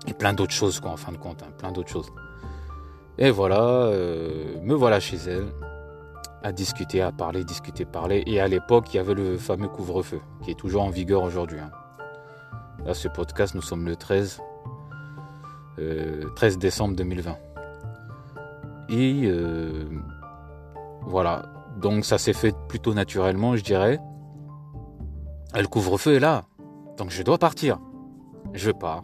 et 0.08 0.14
plein 0.14 0.34
d'autres 0.34 0.54
choses 0.54 0.80
quoi 0.80 0.92
en 0.92 0.98
fin 0.98 1.12
de 1.12 1.18
compte, 1.18 1.44
hein, 1.44 1.52
plein 1.58 1.72
d'autres 1.72 1.90
choses. 1.90 2.12
Et 3.18 3.32
voilà, 3.32 3.90
me 4.62 4.74
voilà 4.76 5.00
chez 5.00 5.18
elle 5.18 5.48
à 6.44 6.52
discuter, 6.52 7.02
à 7.02 7.12
parler, 7.12 7.44
discuter, 7.44 7.86
parler. 7.86 8.24
Et 8.26 8.40
à 8.40 8.48
l'époque, 8.48 8.94
il 8.94 8.98
y 8.98 9.00
avait 9.00 9.14
le 9.14 9.38
fameux 9.38 9.68
couvre-feu, 9.68 10.22
qui 10.44 10.52
est 10.52 10.56
toujours 10.56 10.84
en 10.84 10.90
vigueur 10.90 11.24
aujourd'hui. 11.24 11.60
Hein. 11.60 11.72
Là, 12.86 12.94
ce 12.94 13.08
podcast, 13.08 13.56
nous 13.56 13.62
sommes 13.62 13.86
le 13.86 13.96
13, 13.96 14.42
13 15.76 16.56
euh, 16.56 16.58
décembre 16.58 16.96
2020. 16.96 17.36
Et 18.90 19.24
euh, 19.26 19.90
voilà, 21.02 21.44
donc 21.82 22.06
ça 22.06 22.18
s'est 22.18 22.34
fait 22.34 22.56
plutôt 22.70 22.94
naturellement, 22.94 23.56
je 23.56 23.64
dirais. 23.64 24.00
Le 25.54 25.68
couvre-feu 25.68 26.16
est 26.16 26.20
là, 26.20 26.46
donc 26.98 27.10
je 27.10 27.24
dois 27.24 27.38
partir. 27.38 27.80
Je 28.54 28.72
pars. 28.72 29.04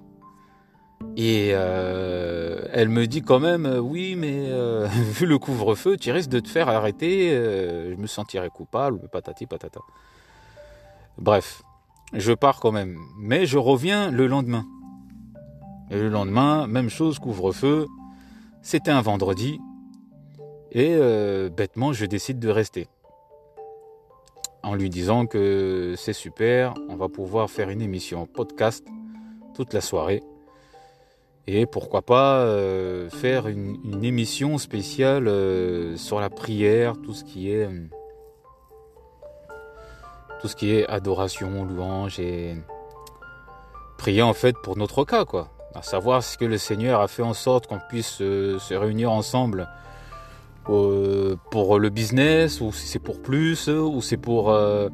Et 1.16 1.52
euh, 1.54 2.66
elle 2.72 2.90
me 2.90 3.06
dit 3.06 3.22
quand 3.22 3.40
même, 3.40 3.66
euh, 3.66 3.80
oui, 3.80 4.16
mais 4.16 4.48
euh, 4.50 4.88
vu 4.88 5.26
le 5.26 5.38
couvre-feu, 5.38 5.96
tu 5.98 6.12
risques 6.12 6.30
de 6.30 6.40
te 6.40 6.48
faire 6.48 6.70
arrêter, 6.70 7.30
je 7.30 7.96
me 7.96 8.08
sentirais 8.08 8.50
coupable, 8.50 9.00
patati 9.12 9.46
patata. 9.46 9.80
Bref, 11.20 11.62
je 12.14 12.34
pars 12.34 12.60
quand 12.60 12.72
même, 12.72 12.98
mais 13.18 13.46
je 13.46 13.60
reviens 13.60 14.10
le 14.10 14.26
lendemain. 14.26 14.66
Et 15.92 15.98
le 15.98 16.10
lendemain, 16.10 16.66
même 16.66 16.90
chose, 16.90 17.20
couvre-feu, 17.20 17.86
c'était 18.64 18.92
un 18.92 19.02
vendredi, 19.02 19.60
et 20.72 20.98
bêtement, 21.56 21.94
je 21.94 22.06
décide 22.06 22.40
de 22.40 22.50
rester. 22.50 22.88
en 24.64 24.76
lui 24.76 24.90
disant 24.90 25.28
que 25.28 25.94
c'est 25.98 26.14
super, 26.14 26.74
on 26.90 26.96
va 26.96 27.10
pouvoir 27.10 27.52
faire 27.52 27.70
une 27.70 27.82
émission 27.82 28.26
podcast 28.26 28.84
toute 29.54 29.74
la 29.74 29.82
soirée. 29.82 30.24
Et 31.46 31.66
pourquoi 31.66 32.02
pas 32.02 32.38
euh, 32.38 33.10
faire 33.10 33.48
une, 33.48 34.04
émission 34.04 34.58
spéciale 34.58 35.28
euh, 35.28 35.98
sur 35.98 36.20
la 36.20 36.30
prière, 36.30 36.94
tout 37.04 37.14
ce 37.14 37.24
qui 37.24 37.52
est 37.52 37.70
tout 40.40 40.48
ce 40.48 40.56
qui 40.56 40.72
est 40.72 40.86
adoration, 40.88 41.64
louange 41.64 42.20
et 42.20 42.56
prier 43.98 44.22
en 44.22 44.34
fait 44.34 44.56
pour 44.64 44.78
notre 44.78 45.06
cas 45.06 45.26
quoi. 45.26 45.50
À 45.74 45.82
savoir 45.82 46.22
ce 46.24 46.38
que 46.38 46.46
le 46.46 46.58
Seigneur 46.58 47.02
a 47.02 47.08
fait 47.08 47.24
en 47.24 47.34
sorte 47.34 47.68
qu'on 47.68 47.80
puisse 47.90 48.18
se 48.18 48.74
réunir 48.74 49.12
ensemble 49.12 49.68
euh, 50.70 51.36
pour 51.52 51.78
le 51.78 51.90
business, 51.90 52.62
ou 52.62 52.72
si 52.72 52.88
c'est 52.88 53.00
pour 53.00 53.22
plus, 53.22 53.68
ou 53.68 54.02
c'est 54.02 54.18
pour 54.18 54.50
euh, 54.50 54.88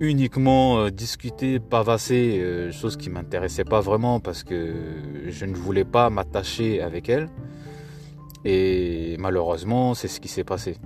uniquement 0.00 0.78
euh, 0.78 0.90
discuter, 0.90 1.58
pavasser, 1.60 2.70
chose 2.72 2.96
qui 2.96 3.10
m'intéressait 3.10 3.64
pas 3.64 3.80
vraiment 3.80 4.20
parce 4.20 4.44
que 4.44 4.74
je 5.26 5.44
ne 5.44 5.54
voulais 5.54 5.84
pas 5.84 6.10
m'attacher 6.10 6.80
avec 6.80 7.08
elle. 7.08 7.28
Et 8.44 9.16
malheureusement, 9.18 9.94
c'est 9.94 10.08
ce 10.08 10.20
qui 10.20 10.28
s'est 10.28 10.44
passé. 10.44 10.76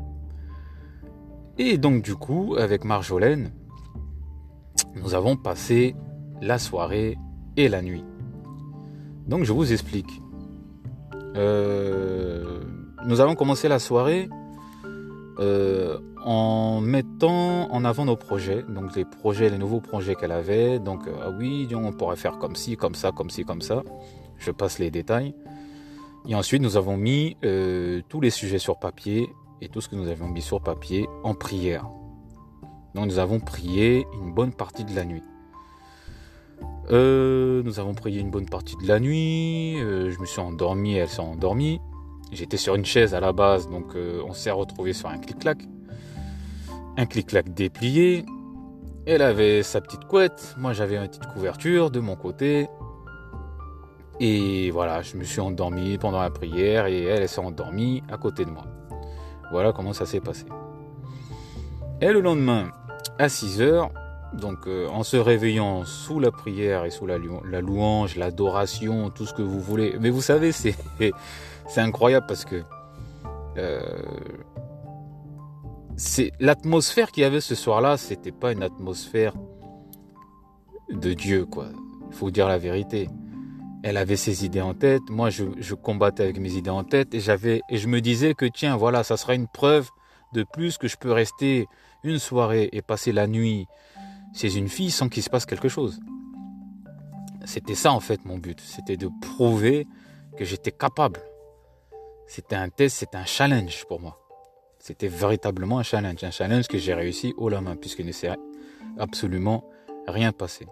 Et 1.59 1.79
donc 1.79 2.03
du 2.03 2.15
coup, 2.15 2.57
avec 2.59 2.85
Marjolaine, 2.85 3.53
nous 4.95 5.15
avons 5.15 5.37
passé 5.37 5.95
la 6.41 6.59
soirée 6.59 7.17
et 7.57 7.69
la 7.69 7.83
nuit. 7.83 8.05
Donc 9.27 9.45
je 9.45 9.53
vous 9.53 9.73
explique. 9.73 10.21
Euh, 11.37 12.61
nous 13.07 13.21
avons 13.21 13.35
commencé 13.35 13.69
la 13.69 13.79
soirée 13.79 14.29
euh, 15.39 15.99
en 16.25 16.81
mettant 16.81 17.71
en 17.73 17.85
avant 17.85 18.05
nos 18.05 18.17
projets, 18.17 18.63
donc 18.69 18.95
les 18.97 19.05
projets, 19.05 19.51
les 19.51 19.59
nouveaux 19.59 19.81
projets 19.81 20.15
qu'elle 20.15 20.33
avait. 20.33 20.79
Donc, 20.79 21.07
euh, 21.07 21.13
ah 21.23 21.31
oui, 21.31 21.69
on 21.75 21.93
pourrait 21.93 22.17
faire 22.17 22.39
comme 22.39 22.57
ci, 22.57 22.77
comme 22.77 22.95
ça, 22.95 23.13
comme 23.13 23.31
ci, 23.31 23.45
comme 23.45 23.63
ça. 23.63 23.83
Je 24.39 24.51
passe 24.51 24.79
les 24.79 24.91
détails. 24.91 25.35
Et 26.29 26.35
ensuite, 26.35 26.63
nous 26.63 26.77
avons 26.77 26.97
mis 26.97 27.37
euh, 27.45 28.01
tous 28.09 28.21
les 28.21 28.31
sujets 28.31 28.59
sur 28.59 28.79
papier 28.79 29.29
et 29.61 29.69
tout 29.69 29.81
ce 29.81 29.89
que 29.89 29.97
nous 29.97 30.09
avions 30.09 30.29
mis 30.29 30.43
sur 30.43 30.61
papier 30.61 31.09
en 31.25 31.35
prière. 31.35 31.89
Donc, 32.95 33.07
nous 33.07 33.19
avons 33.19 33.41
prié 33.41 34.07
une 34.15 34.33
bonne 34.33 34.53
partie 34.53 34.85
de 34.85 34.95
la 34.95 35.05
nuit. 35.05 35.23
nous 36.91 37.81
avons 37.81 37.95
prié 37.95 38.21
une 38.21 38.31
bonne 38.31 38.49
partie 38.49 38.77
de 38.77 38.87
la 38.87 39.01
nuit. 39.01 39.77
je 39.79 40.21
me 40.21 40.27
suis 40.27 40.41
endormi, 40.41 40.95
elle 40.95 41.09
s'est 41.09 41.21
endormie. 41.21 41.81
J'étais 42.33 42.57
sur 42.57 42.75
une 42.75 42.87
chaise 42.87 43.15
à 43.15 43.21
la 43.21 43.35
base, 43.35 43.69
donc 43.69 43.95
euh, 43.95 44.23
on 44.27 44.33
s'est 44.33 44.51
retrouvé 44.51 44.95
sur 44.95 45.11
un 45.11 45.19
clic-clac. 45.19 45.59
Un 46.97 47.07
clic-clac 47.07 47.53
déplié. 47.55 48.27
Elle 49.07 49.23
avait 49.23 49.63
sa 49.63 49.81
petite 49.81 50.05
couette, 50.05 50.55
moi 50.59 50.73
j'avais 50.73 50.97
une 50.97 51.09
petite 51.09 51.27
couverture 51.27 51.91
de 51.91 52.01
mon 52.01 52.17
côté. 52.17 52.69
Et 54.21 54.71
voilà, 54.71 55.03
je 55.03 55.17
me 55.17 55.25
suis 55.25 55.41
endormi 55.41 55.99
pendant 55.99 56.21
la 56.21 56.31
prière 56.31 56.87
et 56.87 57.03
elle, 57.05 57.29
s'est 57.29 57.41
endormie 57.41 58.03
à 58.11 58.19
côté 58.19 58.45
de 58.45 58.51
moi. 58.51 58.65
Voilà 59.51 59.73
comment 59.73 59.93
ça 59.93 60.07
s'est 60.07 60.21
passé. 60.21 60.45
Et 62.01 62.13
le 62.13 62.21
lendemain, 62.21 62.71
à 63.19 63.29
6 63.29 63.61
heures, 63.63 63.91
donc 64.35 64.67
euh, 64.67 64.87
en 64.89 65.03
se 65.03 65.17
réveillant 65.17 65.85
sous 65.85 66.21
la 66.21 66.31
prière 66.31 66.85
et 66.85 66.91
sous 66.91 67.07
la 67.07 67.19
louange, 67.19 68.17
l'adoration, 68.17 69.11
tout 69.11 69.27
ce 69.27 69.35
que 69.35 69.43
vous 69.43 69.61
voulez. 69.61 69.97
Mais 70.01 70.11
vous 70.11 70.23
savez, 70.23 70.53
c'est 70.53 70.77
c'est 71.69 71.81
incroyable 71.81 72.27
parce 72.27 72.45
que 72.45 72.63
euh, 73.57 73.81
c'est 75.97 76.33
l'atmosphère 76.41 77.13
qu'il 77.13 77.23
y 77.23 77.27
avait 77.27 77.41
ce 77.41 77.55
soir-là, 77.55 77.97
c'était 77.97 78.33
pas 78.33 78.53
une 78.53 78.63
atmosphère 78.63 79.35
de 80.91 81.13
Dieu, 81.13 81.47
quoi. 81.47 81.69
Il 82.11 82.15
faut 82.15 82.31
dire 82.31 82.49
la 82.49 82.59
vérité. 82.59 83.09
Elle 83.83 83.97
avait 83.97 84.17
ses 84.17 84.45
idées 84.45 84.61
en 84.61 84.75
tête, 84.75 85.03
moi 85.09 85.31
je, 85.31 85.45
je 85.59 85.75
combattais 85.75 86.23
avec 86.23 86.39
mes 86.39 86.55
idées 86.55 86.71
en 86.71 86.85
tête 86.85 87.15
et 87.15 87.21
j'avais 87.21 87.63
et 87.69 87.79
je 87.79 87.89
me 87.89 88.01
disais 88.01 88.33
que 88.35 88.45
tiens 88.47 88.77
voilà 88.77 89.03
ça 89.03 89.17
sera 89.17 89.35
une 89.35 89.49
preuve 89.49 89.91
de 90.35 90.45
plus 90.45 90.79
que 90.79 90.87
je 90.87 90.97
peux 90.97 91.11
rester 91.11 91.67
une 92.05 92.21
soirée 92.21 92.69
et 92.73 92.81
passer 92.81 93.11
la 93.11 93.27
nuit 93.27 93.67
chez 94.35 94.57
une 94.57 94.69
fille 94.69 94.93
sans 94.93 95.09
qu'il 95.09 95.25
se 95.25 95.31
passe 95.31 95.47
quelque 95.47 95.69
chose. 95.69 95.99
C'était 97.45 97.75
ça 97.75 97.93
en 97.93 97.99
fait 97.99 98.25
mon 98.25 98.39
but, 98.39 98.61
c'était 98.61 98.97
de 98.97 99.11
prouver 99.21 99.89
que 100.39 100.45
j'étais 100.45 100.71
capable 100.71 101.21
c'était 102.33 102.57
un 102.57 102.71
test, 102.71 102.97
c'était 102.97 103.19
un 103.19 103.27
challenge 103.27 103.85
pour 103.89 104.01
moi. 104.01 104.19
C'était 104.83 105.07
véritablement 105.07 105.79
un 105.79 105.85
challenge, 105.85 106.25
un 106.25 106.33
challenge 106.33 106.67
que 106.67 106.77
j'ai 106.77 106.93
réussi 106.93 107.35
haut 107.37 107.49
la 107.49 107.61
main, 107.61 107.77
puisqu'il 107.77 108.05
ne 108.05 108.11
s'est 108.11 108.33
absolument 108.99 109.63
rien 110.09 110.33
passé. 110.33 110.67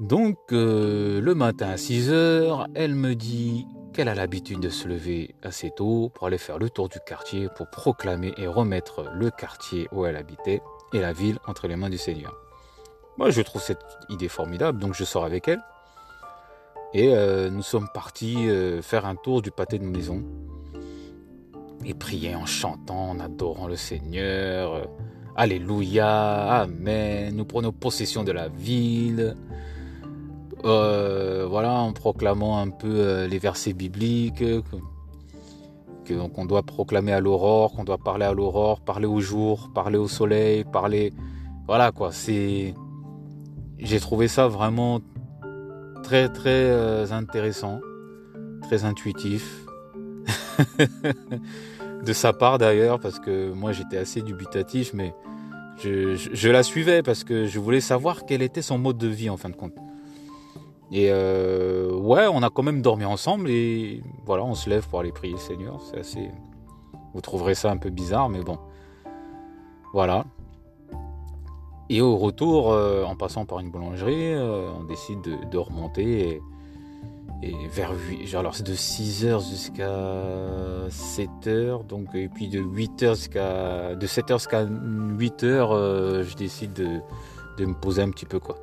Donc, 0.00 0.36
euh, 0.50 1.20
le 1.20 1.36
matin 1.36 1.68
à 1.68 1.76
6 1.76 2.10
heures, 2.10 2.66
elle 2.74 2.96
me 2.96 3.14
dit 3.14 3.64
qu'elle 3.92 4.08
a 4.08 4.16
l'habitude 4.16 4.58
de 4.58 4.70
se 4.70 4.88
lever 4.88 5.36
assez 5.40 5.70
tôt 5.70 6.10
pour 6.12 6.26
aller 6.26 6.36
faire 6.36 6.58
le 6.58 6.68
tour 6.68 6.88
du 6.88 6.98
quartier 7.06 7.46
pour 7.54 7.70
proclamer 7.70 8.34
et 8.38 8.48
remettre 8.48 9.08
le 9.14 9.30
quartier 9.30 9.86
où 9.92 10.04
elle 10.04 10.16
habitait 10.16 10.60
et 10.92 10.98
la 10.98 11.12
ville 11.12 11.38
entre 11.46 11.68
les 11.68 11.76
mains 11.76 11.90
du 11.90 11.98
Seigneur. 11.98 12.34
Moi, 13.18 13.30
je 13.30 13.40
trouve 13.42 13.62
cette 13.62 13.84
idée 14.08 14.28
formidable, 14.28 14.80
donc 14.80 14.94
je 14.94 15.04
sors 15.04 15.24
avec 15.24 15.46
elle. 15.46 15.62
Et 16.92 17.14
euh, 17.14 17.50
nous 17.50 17.62
sommes 17.62 17.88
partis 17.94 18.50
euh, 18.50 18.82
faire 18.82 19.06
un 19.06 19.14
tour 19.14 19.42
du 19.42 19.52
pâté 19.52 19.78
de 19.78 19.84
maison 19.84 20.24
et 21.88 21.94
prier 21.94 22.34
en 22.34 22.44
chantant, 22.44 23.10
en 23.10 23.20
adorant 23.20 23.66
le 23.66 23.76
Seigneur. 23.76 24.88
Alléluia, 25.34 26.60
Amen. 26.60 27.34
Nous 27.34 27.46
prenons 27.46 27.72
possession 27.72 28.24
de 28.24 28.32
la 28.32 28.48
ville. 28.48 29.34
Euh, 30.64 31.46
voilà, 31.48 31.72
en 31.72 31.92
proclamant 31.92 32.60
un 32.60 32.68
peu 32.68 33.24
les 33.24 33.38
versets 33.38 33.72
bibliques. 33.72 34.44
Que, 36.04 36.14
donc 36.14 36.36
on 36.36 36.44
doit 36.44 36.62
proclamer 36.62 37.12
à 37.12 37.20
l'aurore, 37.20 37.72
qu'on 37.72 37.84
doit 37.84 37.98
parler 37.98 38.26
à 38.26 38.34
l'aurore, 38.34 38.80
parler 38.80 39.06
au 39.06 39.20
jour, 39.20 39.70
parler 39.74 39.96
au 39.98 40.08
soleil, 40.08 40.64
parler. 40.64 41.14
Voilà 41.66 41.90
quoi, 41.90 42.12
c'est. 42.12 42.74
J'ai 43.78 44.00
trouvé 44.00 44.28
ça 44.28 44.48
vraiment 44.48 45.00
très 46.02 46.28
très 46.28 46.50
euh, 46.50 47.10
intéressant, 47.12 47.80
très 48.62 48.84
intuitif. 48.84 49.64
de 52.04 52.12
sa 52.12 52.32
part 52.32 52.58
d'ailleurs, 52.58 53.00
parce 53.00 53.18
que 53.18 53.52
moi 53.52 53.72
j'étais 53.72 53.98
assez 53.98 54.22
dubitatif, 54.22 54.92
mais 54.94 55.14
je, 55.82 56.48
la 56.48 56.62
suivais 56.62 57.02
parce 57.02 57.24
que 57.24 57.46
je 57.46 57.58
voulais 57.58 57.80
savoir 57.80 58.26
quel 58.26 58.42
était 58.42 58.62
son 58.62 58.78
mode 58.78 58.98
de 58.98 59.08
vie 59.08 59.30
en 59.30 59.36
fin 59.36 59.48
de 59.48 59.56
compte. 59.56 59.74
Et 60.90 61.08
euh, 61.10 61.92
ouais, 61.92 62.26
on 62.26 62.42
a 62.42 62.50
quand 62.50 62.62
même 62.62 62.80
dormi 62.80 63.04
ensemble 63.04 63.50
et 63.50 64.02
voilà, 64.24 64.44
on 64.44 64.54
se 64.54 64.70
lève 64.70 64.88
pour 64.88 65.00
aller 65.00 65.12
prier 65.12 65.34
le 65.34 65.38
Seigneur. 65.38 65.80
C'est 65.82 65.98
assez. 65.98 66.30
Vous 67.14 67.20
trouverez 67.20 67.54
ça 67.54 67.70
un 67.70 67.76
peu 67.76 67.90
bizarre, 67.90 68.28
mais 68.28 68.42
bon. 68.42 68.58
Voilà. 69.92 70.24
Et 71.90 72.00
au 72.00 72.16
retour, 72.16 72.72
euh, 72.72 73.04
en 73.04 73.16
passant 73.16 73.46
par 73.46 73.60
une 73.60 73.70
boulangerie, 73.70 74.32
euh, 74.34 74.70
on 74.78 74.84
décide 74.84 75.20
de, 75.22 75.58
remonter. 75.58 76.28
Et, 76.28 76.42
vers 77.42 77.92
8, 77.92 78.34
alors 78.34 78.54
c'est 78.54 78.66
de 78.66 78.74
6h 78.74 79.48
jusqu'à 79.48 80.88
7h, 80.88 81.86
donc, 81.86 82.14
et 82.14 82.28
puis 82.28 82.48
de 82.48 82.60
8h 82.60 83.14
jusqu'à, 83.16 83.94
de 83.94 84.06
7h 84.06 84.38
jusqu'à 84.38 84.64
8h, 84.64 85.44
euh, 85.44 86.24
je 86.24 86.34
décide 86.34 86.72
de, 86.72 87.00
de, 87.58 87.66
me 87.66 87.74
poser 87.74 88.02
un 88.02 88.10
petit 88.10 88.26
peu, 88.26 88.40
quoi. 88.40 88.56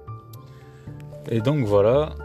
Et 1.30 1.42
donc 1.42 1.66
voilà. 1.66 2.16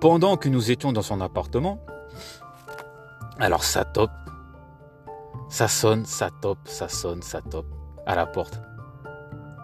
pendant 0.00 0.36
que 0.36 0.48
nous 0.48 0.70
étions 0.70 0.92
dans 0.92 1.02
son 1.02 1.20
appartement, 1.20 1.80
alors 3.38 3.64
ça 3.64 3.84
top, 3.84 4.10
ça 5.48 5.68
sonne, 5.68 6.04
ça 6.06 6.30
top, 6.40 6.58
ça 6.64 6.88
sonne, 6.88 7.22
ça 7.22 7.42
top 7.42 7.66
à 8.06 8.14
la 8.14 8.26
porte. 8.26 8.60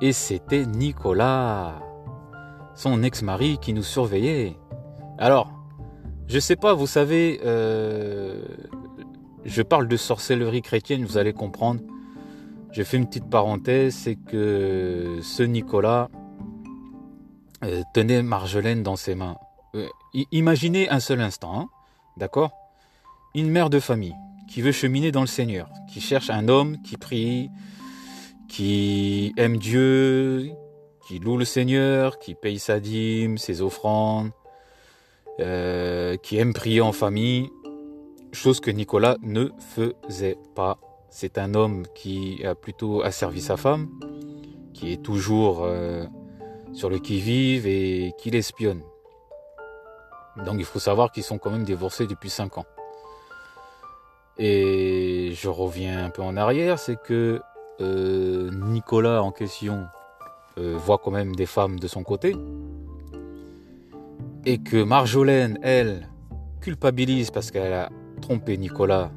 Et 0.01 0.13
c'était 0.13 0.67
Nicolas, 0.67 1.75
son 2.75 3.03
ex-mari 3.03 3.59
qui 3.61 3.73
nous 3.73 3.83
surveillait. 3.83 4.57
Alors, 5.19 5.53
je 6.29 6.39
sais 6.39 6.57
pas, 6.57 6.73
vous 6.75 6.87
savez, 6.87 7.41
euh, 7.45 8.43
je 9.45 9.63
parle 9.63 9.89
de 9.89 9.97
sorcellerie 9.97 10.63
chrétienne, 10.63 11.05
vous 11.05 11.19
allez 11.19 11.33
comprendre. 11.33 11.81
Je 12.71 12.83
fais 12.83 12.97
une 12.97 13.07
petite 13.07 13.29
parenthèse, 13.29 13.95
c'est 13.95 14.17
que 14.17 15.19
ce 15.21 15.43
Nicolas 15.43 16.09
euh, 17.65 17.83
tenait 17.93 18.23
Marjolaine 18.23 18.83
dans 18.83 18.97
ses 18.97 19.15
mains. 19.15 19.37
Euh, 19.75 19.89
imaginez 20.33 20.89
un 20.89 21.01
seul 21.01 21.21
instant, 21.21 21.61
hein, 21.61 21.69
d'accord? 22.17 22.53
Une 23.35 23.51
mère 23.51 23.69
de 23.69 23.79
famille, 23.79 24.15
qui 24.49 24.63
veut 24.63 24.73
cheminer 24.73 25.13
dans 25.13 25.21
le 25.21 25.27
Seigneur, 25.27 25.69
qui 25.93 26.01
cherche 26.01 26.31
un 26.31 26.49
homme 26.49 26.81
qui 26.83 26.97
prie, 26.97 27.51
qui 28.49 29.33
aime 29.37 29.59
Dieu, 29.59 30.53
loue 31.19 31.37
le 31.37 31.45
Seigneur, 31.45 32.19
qui 32.19 32.35
paye 32.35 32.59
sa 32.59 32.81
dîme, 32.81 33.39
ses 33.39 33.63
offrandes, 33.63 34.31
euh, 35.41 36.17
qui 36.17 36.39
aime 36.39 36.53
prier 36.53 36.81
en 36.81 36.93
famille, 36.93 37.51
chose 38.33 38.61
que 38.61 38.71
Nicolas 38.71 39.17
ne 39.23 39.49
faisait 39.59 40.39
pas 40.55 40.79
c'est 41.13 41.37
un 41.37 41.55
homme 41.55 41.85
qui 41.95 42.43
a 42.45 42.55
plutôt 42.55 43.03
asservi 43.03 43.43
sa 43.43 43.59
femme, 43.59 43.89
qui 44.73 44.95
est 44.95 45.03
toujours 45.03 45.63
euh, 45.63 46.07
sur 46.73 46.89
le 46.89 46.99
qui-vive 46.99 47.67
et 47.67 48.15
qui 48.19 48.31
l'espionne. 48.31 48.81
Donc 50.47 50.57
il 50.57 50.65
faut 50.65 50.79
savoir 50.79 51.13
qu'ils 51.13 51.23
sont 51.23 51.37
quand 51.37 51.51
même 51.51 51.65
divorcés 51.65 52.07
depuis 52.07 52.31
5 52.31 52.57
ans. 52.57 52.65
Et 54.39 55.33
je 55.35 55.51
reviens 55.51 56.07
un 56.07 56.09
peu 56.09 56.23
en 56.23 56.39
arrière, 56.39 56.79
c'est 56.79 56.97
que 56.97 57.43
euh, 57.83 58.51
Nicolas 58.51 59.23
en 59.23 59.33
question 59.33 59.85
euh, 60.59 60.77
voit 60.77 60.99
quand 60.99 61.11
même 61.11 61.35
des 61.35 61.47
femmes 61.47 61.79
de 61.79 61.89
son 61.89 62.03
côté. 62.03 62.37
Et 64.45 64.59
que 64.59 64.83
Marjolaine, 64.83 65.59
elle, 65.63 66.09
culpabilise 66.61 67.31
parce 67.31 67.51
qu'elle 67.51 67.73
a 67.73 67.91
trompé 68.21 68.57
Nicolas 68.57 69.11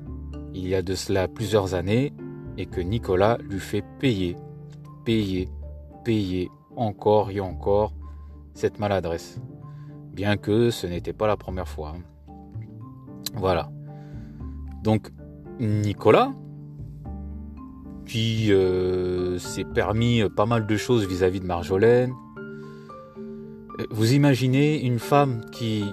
il 0.53 0.67
y 0.67 0.75
a 0.75 0.81
de 0.81 0.95
cela 0.95 1.27
plusieurs 1.27 1.73
années 1.73 2.13
et 2.57 2.65
que 2.65 2.81
Nicolas 2.81 3.37
lui 3.49 3.59
fait 3.59 3.83
payer, 3.99 4.35
payer, 5.03 5.49
payer 6.03 6.49
encore 6.75 7.29
et 7.31 7.41
encore 7.41 7.93
cette 8.53 8.79
maladresse. 8.79 9.39
Bien 10.13 10.37
que 10.37 10.69
ce 10.69 10.87
n'était 10.87 11.13
pas 11.13 11.27
la 11.27 11.35
première 11.35 11.67
fois. 11.67 11.95
Hein. 11.95 12.33
Voilà. 13.35 13.69
Donc 14.81 15.11
Nicolas, 15.59 16.31
qui 18.05 18.51
euh, 18.51 19.37
s'est 19.39 19.63
permis 19.63 20.23
pas 20.29 20.45
mal 20.45 20.65
de 20.65 20.77
choses 20.77 21.05
vis-à-vis 21.05 21.39
de 21.39 21.45
Marjolaine. 21.45 22.13
Euh, 23.79 23.85
vous 23.89 24.13
imaginez 24.13 24.81
une 24.81 24.99
femme 24.99 25.41
qui... 25.51 25.85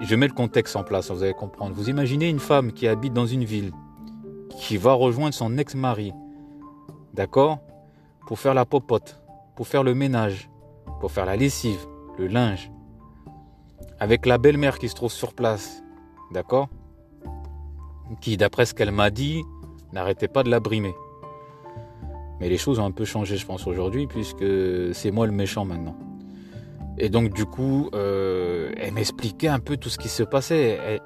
Je 0.00 0.14
mets 0.14 0.28
le 0.28 0.34
contexte 0.34 0.76
en 0.76 0.84
place, 0.84 1.10
vous 1.10 1.22
allez 1.22 1.32
comprendre. 1.32 1.74
Vous 1.74 1.88
imaginez 1.88 2.28
une 2.28 2.38
femme 2.38 2.72
qui 2.72 2.86
habite 2.86 3.14
dans 3.14 3.26
une 3.26 3.44
ville, 3.44 3.72
qui 4.58 4.76
va 4.76 4.92
rejoindre 4.92 5.32
son 5.32 5.56
ex-mari, 5.56 6.12
d'accord 7.14 7.60
Pour 8.26 8.38
faire 8.38 8.52
la 8.52 8.66
popote, 8.66 9.18
pour 9.56 9.66
faire 9.66 9.82
le 9.82 9.94
ménage, 9.94 10.50
pour 11.00 11.10
faire 11.10 11.24
la 11.24 11.36
lessive, 11.36 11.80
le 12.18 12.26
linge, 12.26 12.70
avec 13.98 14.26
la 14.26 14.36
belle-mère 14.36 14.78
qui 14.78 14.90
se 14.90 14.94
trouve 14.94 15.12
sur 15.12 15.32
place, 15.32 15.82
d'accord 16.30 16.68
Qui, 18.20 18.36
d'après 18.36 18.66
ce 18.66 18.74
qu'elle 18.74 18.92
m'a 18.92 19.08
dit, 19.08 19.42
n'arrêtait 19.92 20.28
pas 20.28 20.42
de 20.42 20.50
la 20.50 20.60
brimer. 20.60 20.94
Mais 22.40 22.48
les 22.48 22.58
choses 22.58 22.78
ont 22.78 22.84
un 22.84 22.90
peu 22.90 23.04
changé, 23.04 23.36
je 23.36 23.46
pense, 23.46 23.66
aujourd'hui, 23.66 24.06
puisque 24.06 24.44
c'est 24.92 25.10
moi 25.10 25.26
le 25.26 25.32
méchant 25.32 25.64
maintenant. 25.64 25.96
Et 26.98 27.08
donc, 27.08 27.32
du 27.32 27.44
coup, 27.44 27.90
euh, 27.94 28.72
elle 28.78 28.94
m'expliquait 28.94 29.48
un 29.48 29.58
peu 29.58 29.76
tout 29.76 29.88
ce 29.88 29.98
qui 29.98 30.08
se 30.08 30.22
passait. 30.22 31.00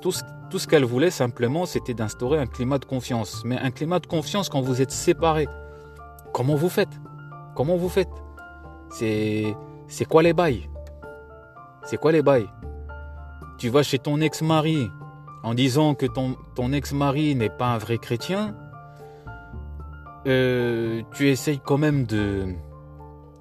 tout 0.00 0.12
ce, 0.12 0.66
qu'elle 0.66 0.84
voulait 0.84 1.10
simplement, 1.10 1.66
c'était 1.66 1.94
d'instaurer 1.94 2.38
un 2.38 2.46
climat 2.46 2.78
de 2.78 2.84
confiance. 2.84 3.42
Mais 3.44 3.58
un 3.58 3.70
climat 3.70 3.98
de 3.98 4.06
confiance 4.06 4.48
quand 4.48 4.60
vous 4.60 4.80
êtes 4.82 4.92
séparés. 4.92 5.48
Comment 6.32 6.54
vous 6.54 6.68
faites? 6.68 7.00
Comment 7.54 7.76
vous 7.76 7.88
faites? 7.88 8.10
C'est 8.90 9.56
c'est 9.88 10.04
quoi 10.04 10.22
les 10.22 10.32
bails? 10.32 10.68
C'est 11.84 11.96
quoi 11.96 12.12
les 12.12 12.22
bails? 12.22 12.48
Tu 13.58 13.68
vas 13.68 13.82
chez 13.82 13.98
ton 13.98 14.20
ex-mari 14.20 14.88
en 15.42 15.54
disant 15.54 15.94
que 15.94 16.06
ton, 16.06 16.36
ton 16.54 16.72
ex-mari 16.72 17.34
n'est 17.34 17.50
pas 17.50 17.68
un 17.68 17.78
vrai 17.78 17.98
chrétien 17.98 18.54
euh, 20.26 21.02
tu 21.14 21.28
essayes 21.28 21.60
quand 21.64 21.78
même 21.78 22.04
de 22.04 22.54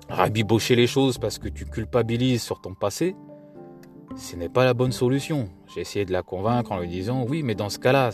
rabibocher 0.10 0.76
les 0.76 0.88
choses 0.88 1.18
parce 1.18 1.40
que 1.40 1.50
tu 1.50 1.66
culpabilises 1.66 2.44
sur 2.44 2.62
ton 2.62 2.74
passé, 2.74 3.16
ce 4.16 4.36
n'est 4.36 4.50
pas 4.50 4.66
la 4.66 4.74
bonne 4.74 4.92
solution. 4.92 5.50
J'ai 5.74 5.82
essayé 5.82 6.06
de 6.06 6.12
la 6.12 6.22
convaincre 6.22 6.72
en 6.72 6.80
lui 6.80 6.88
disant 6.88 7.26
oui, 7.28 7.44
mais 7.44 7.56
dans 7.56 7.70
ce 7.70 7.80
cas-là, 7.80 8.12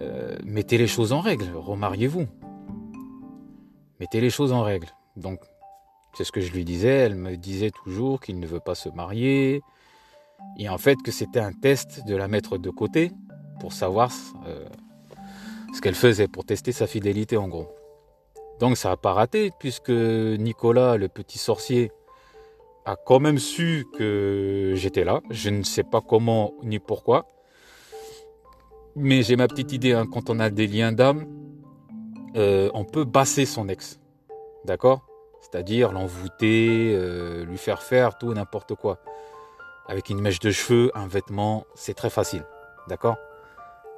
euh, 0.00 0.36
mettez 0.44 0.78
les 0.78 0.86
choses 0.86 1.12
en 1.12 1.20
règle, 1.20 1.46
remariez-vous. 1.54 2.26
Mettez 4.00 4.20
les 4.20 4.30
choses 4.30 4.52
en 4.52 4.62
règle. 4.62 4.88
Donc, 5.16 5.40
c'est 6.14 6.24
ce 6.24 6.32
que 6.32 6.40
je 6.40 6.52
lui 6.52 6.64
disais. 6.64 6.88
Elle 6.88 7.14
me 7.14 7.36
disait 7.36 7.70
toujours 7.70 8.20
qu'il 8.20 8.38
ne 8.38 8.46
veut 8.46 8.60
pas 8.60 8.74
se 8.74 8.88
marier. 8.88 9.62
Et 10.58 10.68
en 10.68 10.78
fait, 10.78 10.96
que 11.02 11.10
c'était 11.10 11.40
un 11.40 11.52
test 11.52 12.06
de 12.06 12.14
la 12.14 12.28
mettre 12.28 12.58
de 12.58 12.70
côté 12.70 13.10
pour 13.60 13.72
savoir 13.72 14.10
euh, 14.46 14.66
ce 15.76 15.82
qu'elle 15.82 15.94
faisait 15.94 16.26
pour 16.26 16.46
tester 16.46 16.72
sa 16.72 16.86
fidélité 16.86 17.36
en 17.36 17.48
gros. 17.48 17.68
Donc 18.60 18.78
ça 18.78 18.88
n'a 18.88 18.96
pas 18.96 19.12
raté 19.12 19.50
puisque 19.60 19.90
Nicolas, 19.90 20.96
le 20.96 21.08
petit 21.08 21.36
sorcier, 21.36 21.92
a 22.86 22.96
quand 22.96 23.20
même 23.20 23.38
su 23.38 23.86
que 23.98 24.72
j'étais 24.74 25.04
là. 25.04 25.20
Je 25.28 25.50
ne 25.50 25.62
sais 25.62 25.82
pas 25.82 26.00
comment 26.00 26.54
ni 26.62 26.78
pourquoi. 26.78 27.26
Mais 28.94 29.22
j'ai 29.22 29.36
ma 29.36 29.48
petite 29.48 29.72
idée, 29.72 29.92
hein. 29.92 30.06
quand 30.10 30.30
on 30.30 30.40
a 30.40 30.48
des 30.48 30.66
liens 30.66 30.92
d'âme, 30.92 31.26
euh, 32.36 32.70
on 32.72 32.84
peut 32.84 33.04
basser 33.04 33.44
son 33.44 33.68
ex. 33.68 34.00
D'accord? 34.64 35.06
C'est-à-dire 35.42 35.92
l'envoûter, 35.92 36.94
euh, 36.94 37.44
lui 37.44 37.58
faire 37.58 37.82
faire 37.82 38.16
tout 38.16 38.32
n'importe 38.32 38.74
quoi. 38.74 38.98
Avec 39.88 40.08
une 40.08 40.20
mèche 40.20 40.40
de 40.40 40.50
cheveux, 40.50 40.90
un 40.94 41.06
vêtement, 41.06 41.66
c'est 41.74 41.94
très 41.94 42.10
facile. 42.10 42.44
D'accord? 42.88 43.16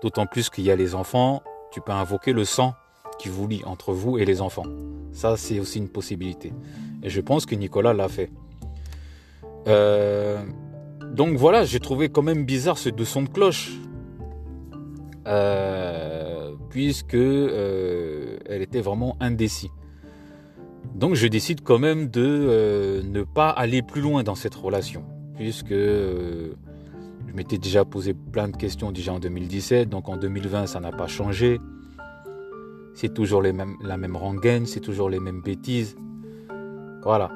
D'autant 0.02 0.26
plus 0.26 0.50
qu'il 0.50 0.64
y 0.64 0.72
a 0.72 0.76
les 0.76 0.96
enfants, 0.96 1.42
tu 1.70 1.80
peux 1.80 1.92
invoquer 1.92 2.32
le 2.32 2.44
sang 2.44 2.74
qui 3.18 3.28
vous 3.28 3.46
lie 3.46 3.62
entre 3.64 3.92
vous 3.92 4.18
et 4.18 4.24
les 4.24 4.40
enfants. 4.40 4.66
Ça, 5.12 5.36
c'est 5.36 5.58
aussi 5.58 5.78
une 5.78 5.88
possibilité. 5.88 6.52
Et 7.02 7.10
je 7.10 7.20
pense 7.20 7.46
que 7.46 7.54
Nicolas 7.54 7.92
l'a 7.92 8.08
fait. 8.08 8.30
Euh, 9.66 10.42
donc 11.12 11.36
voilà, 11.36 11.64
j'ai 11.64 11.80
trouvé 11.80 12.08
quand 12.08 12.22
même 12.22 12.44
bizarre 12.44 12.78
ce 12.78 12.88
deux 12.88 13.04
sons 13.04 13.22
de 13.22 13.28
cloche. 13.28 13.72
Euh, 15.26 16.52
puisque 16.70 17.14
euh, 17.14 18.38
elle 18.46 18.62
était 18.62 18.80
vraiment 18.80 19.16
indécis. 19.20 19.70
Donc 20.94 21.14
je 21.14 21.26
décide 21.26 21.62
quand 21.62 21.78
même 21.78 22.08
de 22.08 23.02
ne 23.04 23.22
pas 23.22 23.50
aller 23.50 23.82
plus 23.82 24.00
loin 24.00 24.22
dans 24.22 24.34
cette 24.34 24.54
relation, 24.54 25.04
puisque 25.36 25.74
je 27.28 27.34
m'étais 27.34 27.58
déjà 27.58 27.84
posé 27.84 28.14
plein 28.14 28.48
de 28.48 28.56
questions 28.56 28.90
déjà 28.90 29.12
en 29.12 29.18
2017, 29.18 29.88
donc 29.88 30.08
en 30.08 30.16
2020 30.16 30.66
ça 30.66 30.80
n'a 30.80 30.92
pas 30.92 31.06
changé. 31.06 31.60
C'est 32.94 33.14
toujours 33.14 33.42
la 33.42 33.52
même 33.52 34.16
rengaine, 34.16 34.66
c'est 34.66 34.80
toujours 34.80 35.08
les 35.08 35.20
mêmes 35.20 35.40
bêtises. 35.40 35.96
Voilà. 37.02 37.30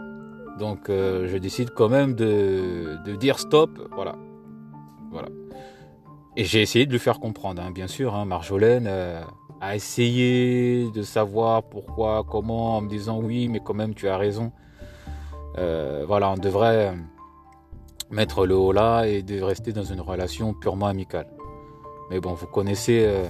Donc 0.59 0.91
euh, 0.91 1.29
je 1.29 1.39
décide 1.39 1.71
quand 1.71 1.89
même 1.89 2.15
de, 2.15 2.99
dire 3.17 3.39
stop. 3.39 3.71
Voilà. 3.95 4.17
Voilà. 5.11 5.29
Et 6.37 6.45
j'ai 6.45 6.63
essayé 6.63 6.87
de 6.87 6.93
lui 6.93 6.99
faire 6.99 7.21
comprendre, 7.21 7.63
hein, 7.63 7.71
bien 7.71 7.87
sûr. 7.87 8.15
Hein, 8.15 8.25
Marjolaine 8.25 8.87
euh, 8.87 9.23
a 9.61 9.77
essayé 9.77 10.91
de 10.91 11.03
savoir 11.03 11.63
pourquoi, 11.63 12.25
comment, 12.29 12.79
en 12.79 12.81
me 12.81 12.89
disant 12.89 13.21
oui, 13.21 13.49
mais 13.49 13.61
quand 13.61 13.75
même 13.75 13.95
tu 13.95 14.09
as 14.09 14.17
raison. 14.17 14.53
Euh, 15.59 16.05
voilà, 16.07 16.31
on 16.31 16.37
devrait 16.37 16.95
mettre 18.13 18.47
le 18.47 18.55
haut 18.55 18.73
là 18.73 19.05
et 19.05 19.23
de 19.23 19.41
rester 19.43 19.73
dans 19.73 19.83
une 19.83 20.01
relation 20.01 20.55
purement 20.55 20.87
amicale. 20.87 21.27
Mais 22.11 22.21
bon, 22.21 22.35
vous 22.35 22.47
connaissez, 22.47 23.05
euh, 23.07 23.27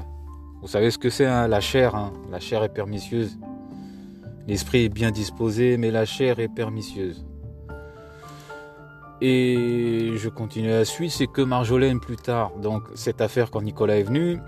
vous 0.61 0.69
savez 0.69 0.91
ce 0.91 0.99
que 0.99 1.09
c'est, 1.09 1.25
hein, 1.25 1.49
la 1.49 1.61
chair. 1.61 1.95
Hein. 1.95 2.13
la 2.31 2.41
chair 2.41 2.63
est 2.65 2.73
pernicieuse. 2.75 3.39
L'esprit 4.49 4.85
est 4.85 4.89
bien 4.89 5.13
disposé, 5.13 5.77
mais 5.77 5.93
la 5.93 6.05
chair 6.05 6.41
est 6.41 6.49
pernicieuse. 6.49 7.25
Et 9.21 10.15
je 10.17 10.29
continue 10.29 10.73
à 10.73 10.85
suivre, 10.85 11.13
c'est 11.13 11.29
que 11.29 11.43
Marjolaine 11.43 12.01
plus 12.01 12.17
tard, 12.17 12.51
donc 12.61 12.83
cette 12.97 13.21
affaire 13.21 13.53
quand 13.53 13.63
Nicolas 13.63 13.99
est 13.99 14.03
venu, 14.03 14.41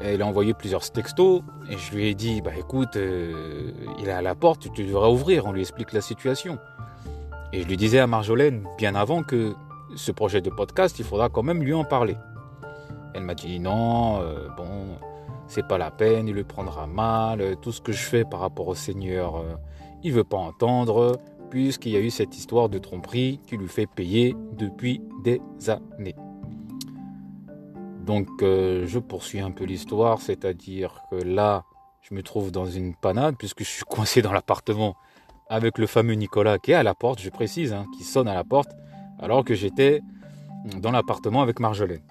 elle 0.00 0.22
a 0.22 0.26
envoyé 0.26 0.54
plusieurs 0.54 0.90
textos 0.90 1.42
et 1.70 1.76
je 1.76 1.94
lui 1.94 2.08
ai 2.08 2.14
dit, 2.14 2.40
bah 2.40 2.52
écoute, 2.58 2.96
euh, 2.96 3.70
il 3.98 4.08
est 4.08 4.12
à 4.12 4.22
la 4.22 4.34
porte, 4.34 4.72
tu 4.72 4.84
devras 4.84 5.10
ouvrir, 5.10 5.44
on 5.44 5.52
lui 5.52 5.60
explique 5.60 5.92
la 5.92 6.00
situation. 6.00 6.58
Et 7.52 7.62
je 7.62 7.68
lui 7.68 7.76
disais 7.76 7.98
à 7.98 8.06
Marjolaine 8.06 8.66
bien 8.78 8.94
avant 8.94 9.22
que 9.22 9.54
ce 9.96 10.12
projet 10.12 10.40
de 10.40 10.50
podcast, 10.50 10.98
il 10.98 11.04
faudra 11.04 11.28
quand 11.28 11.42
même 11.42 11.62
lui 11.62 11.74
en 11.74 11.84
parler. 11.84 12.16
Elle 13.14 13.22
m'a 13.22 13.34
dit 13.34 13.60
non, 13.60 14.20
euh, 14.20 14.48
bon, 14.56 14.98
c'est 15.46 15.66
pas 15.66 15.78
la 15.78 15.90
peine, 15.90 16.28
il 16.28 16.34
le 16.34 16.44
prendra 16.44 16.86
mal, 16.86 17.56
tout 17.62 17.72
ce 17.72 17.80
que 17.80 17.92
je 17.92 18.02
fais 18.02 18.24
par 18.24 18.40
rapport 18.40 18.68
au 18.68 18.74
Seigneur, 18.74 19.36
euh, 19.36 19.54
il 20.02 20.12
veut 20.12 20.24
pas 20.24 20.36
entendre, 20.36 21.18
puisqu'il 21.50 21.92
y 21.92 21.96
a 21.96 22.00
eu 22.00 22.10
cette 22.10 22.36
histoire 22.36 22.68
de 22.68 22.78
tromperie 22.78 23.40
qui 23.46 23.56
lui 23.56 23.68
fait 23.68 23.86
payer 23.86 24.36
depuis 24.52 25.00
des 25.22 25.40
années. 25.68 26.16
Donc 28.04 28.28
euh, 28.42 28.84
je 28.86 28.98
poursuis 28.98 29.40
un 29.40 29.50
peu 29.50 29.64
l'histoire, 29.64 30.20
c'est-à-dire 30.20 31.02
que 31.10 31.16
là, 31.16 31.64
je 32.02 32.14
me 32.14 32.22
trouve 32.22 32.50
dans 32.50 32.66
une 32.66 32.94
panade, 32.94 33.36
puisque 33.38 33.60
je 33.60 33.68
suis 33.68 33.84
coincé 33.84 34.20
dans 34.20 34.32
l'appartement 34.32 34.96
avec 35.48 35.78
le 35.78 35.86
fameux 35.86 36.14
Nicolas 36.14 36.58
qui 36.58 36.72
est 36.72 36.74
à 36.74 36.82
la 36.82 36.94
porte, 36.94 37.20
je 37.20 37.30
précise, 37.30 37.72
hein, 37.72 37.86
qui 37.96 38.04
sonne 38.04 38.28
à 38.28 38.34
la 38.34 38.44
porte 38.44 38.72
alors 39.24 39.42
que 39.42 39.54
j'étais 39.54 40.02
dans 40.80 40.90
l'appartement 40.90 41.40
avec 41.40 41.58
Marjolaine. 41.58 42.02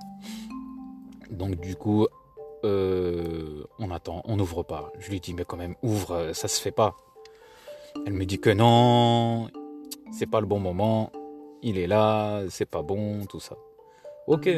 Donc 1.30 1.60
du 1.60 1.76
coup, 1.76 2.08
euh, 2.66 3.64
on 3.78 3.92
attend, 3.92 4.24
on 4.26 4.36
n'ouvre 4.36 4.64
pas. 4.64 4.92
Je 4.98 5.12
lui 5.12 5.20
dis 5.20 5.36
mais 5.36 5.46
quand 5.46 5.58
même 5.58 5.76
ouvre, 5.84 6.32
ça 6.34 6.48
se 6.48 6.60
fait 6.60 6.72
pas. 6.72 6.96
Elle 8.08 8.14
me 8.14 8.26
dit 8.26 8.40
que 8.40 8.50
non, 8.50 9.50
c'est 10.12 10.26
pas 10.26 10.42
le 10.42 10.48
bon 10.48 10.60
moment, 10.60 11.12
il 11.62 11.78
est 11.78 11.86
là, 11.86 12.42
c'est 12.50 12.66
pas 12.66 12.82
bon, 12.82 13.26
tout 13.26 13.40
ça. 13.40 13.56
Ok. 14.26 14.50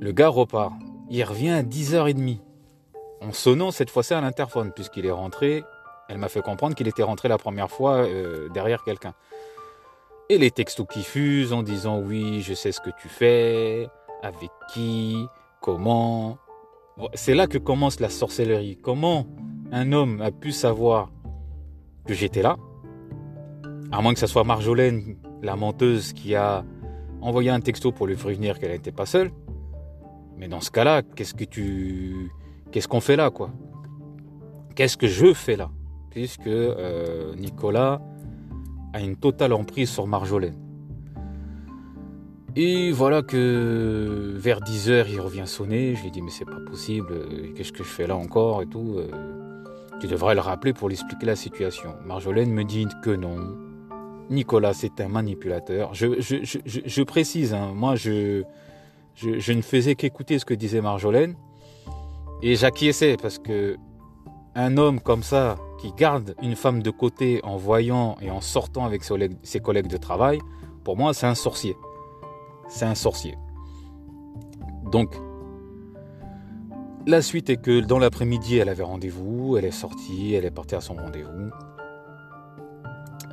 Le 0.00 0.12
gars 0.12 0.28
repart. 0.28 0.72
Il 1.10 1.22
revient 1.22 1.50
à 1.50 1.62
10h30. 1.62 2.38
en 3.20 3.32
sonnant 3.32 3.70
cette 3.70 3.90
fois-ci 3.90 4.14
à 4.14 4.20
l'interphone, 4.20 4.72
puisqu'il 4.72 5.04
est 5.04 5.10
rentré. 5.10 5.62
Elle 6.08 6.18
m'a 6.18 6.28
fait 6.28 6.42
comprendre 6.42 6.74
qu'il 6.74 6.88
était 6.88 7.02
rentré 7.02 7.28
la 7.28 7.38
première 7.38 7.70
fois 7.70 7.96
euh, 7.96 8.48
derrière 8.48 8.82
quelqu'un. 8.82 9.14
Et 10.28 10.38
les 10.38 10.50
textos 10.50 10.86
qui 10.90 11.04
fusent 11.04 11.52
en 11.52 11.62
disant 11.62 12.00
oui, 12.00 12.40
je 12.40 12.52
sais 12.52 12.72
ce 12.72 12.80
que 12.80 12.90
tu 13.00 13.08
fais, 13.08 13.88
avec 14.24 14.50
qui, 14.72 15.24
comment. 15.60 16.38
C'est 17.14 17.34
là 17.34 17.46
que 17.46 17.58
commence 17.58 18.00
la 18.00 18.08
sorcellerie. 18.08 18.76
Comment 18.76 19.26
un 19.70 19.92
homme 19.92 20.20
a 20.20 20.32
pu 20.32 20.50
savoir 20.50 21.12
que 22.06 22.14
j'étais 22.14 22.42
là? 22.42 22.56
À 23.92 24.02
moins 24.02 24.14
que 24.14 24.18
ce 24.18 24.26
soit 24.26 24.42
Marjolaine, 24.42 25.16
la 25.42 25.54
menteuse, 25.54 26.12
qui 26.12 26.34
a 26.34 26.64
envoyé 27.20 27.50
un 27.50 27.60
texto 27.60 27.92
pour 27.92 28.08
lui 28.08 28.16
prévenir 28.16 28.58
qu'elle 28.58 28.72
n'était 28.72 28.90
pas 28.90 29.06
seule. 29.06 29.30
Mais 30.36 30.48
dans 30.48 30.60
ce 30.60 30.72
cas-là, 30.72 31.02
qu'est-ce 31.02 31.34
que 31.34 31.44
tu, 31.44 32.32
qu'est-ce 32.72 32.88
qu'on 32.88 33.00
fait 33.00 33.16
là, 33.16 33.30
quoi? 33.30 33.50
Qu'est-ce 34.74 34.96
que 34.96 35.06
je 35.06 35.32
fais 35.34 35.56
là? 35.56 35.70
Puisque 36.10 36.46
euh, 36.48 37.34
Nicolas 37.36 38.00
a 38.92 39.00
une 39.00 39.16
totale 39.16 39.52
emprise 39.52 39.90
sur 39.90 40.06
Marjolaine. 40.06 40.58
Et 42.58 42.90
voilà 42.90 43.22
que 43.22 44.32
vers 44.34 44.60
10h, 44.60 45.06
il 45.10 45.20
revient 45.20 45.46
sonner. 45.46 45.94
Je 45.94 46.02
lui 46.04 46.10
dis, 46.10 46.22
mais 46.22 46.30
c'est 46.30 46.46
pas 46.46 46.60
possible, 46.66 47.14
qu'est-ce 47.54 47.70
que 47.70 47.84
je 47.84 47.88
fais 47.88 48.06
là 48.06 48.16
encore 48.16 48.62
et 48.62 48.66
tout. 48.66 48.94
Euh, 48.96 49.08
tu 50.00 50.06
devrais 50.06 50.34
le 50.34 50.40
rappeler 50.40 50.72
pour 50.72 50.88
lui 50.88 50.94
expliquer 50.94 51.26
la 51.26 51.36
situation. 51.36 51.94
Marjolaine 52.06 52.50
me 52.50 52.64
dit 52.64 52.86
que 53.02 53.10
non. 53.10 53.58
Nicolas, 54.30 54.72
c'est 54.72 55.00
un 55.02 55.08
manipulateur. 55.08 55.92
Je, 55.92 57.02
précise, 57.02 57.52
hein, 57.52 57.72
moi, 57.74 57.94
je, 57.94 58.42
je, 59.14 59.52
ne 59.52 59.62
faisais 59.62 59.94
qu'écouter 59.94 60.38
ce 60.38 60.46
que 60.46 60.54
disait 60.54 60.80
Marjolaine. 60.80 61.36
Et 62.42 62.56
j'acquiesçais 62.56 63.18
parce 63.20 63.38
que 63.38 63.76
un 64.54 64.78
homme 64.78 65.00
comme 65.00 65.22
ça, 65.22 65.56
qui 65.78 65.92
garde 65.92 66.34
une 66.42 66.56
femme 66.56 66.82
de 66.82 66.90
côté 66.90 67.40
en 67.44 67.56
voyant 67.56 68.16
et 68.20 68.30
en 68.30 68.40
sortant 68.40 68.84
avec 68.84 69.02
ses 69.42 69.60
collègues 69.60 69.88
de 69.88 69.96
travail, 69.96 70.40
pour 70.84 70.96
moi, 70.96 71.14
c'est 71.14 71.26
un 71.26 71.34
sorcier 71.34 71.76
c'est 72.68 72.84
un 72.84 72.94
sorcier. 72.94 73.36
Donc, 74.90 75.14
la 77.06 77.22
suite 77.22 77.50
est 77.50 77.56
que 77.56 77.80
dans 77.80 77.98
l'après-midi, 77.98 78.58
elle 78.58 78.68
avait 78.68 78.82
rendez-vous, 78.82 79.56
elle 79.56 79.64
est 79.64 79.70
sortie, 79.70 80.34
elle 80.34 80.44
est 80.44 80.50
partie 80.50 80.74
à 80.74 80.80
son 80.80 80.94
rendez-vous 80.94 81.50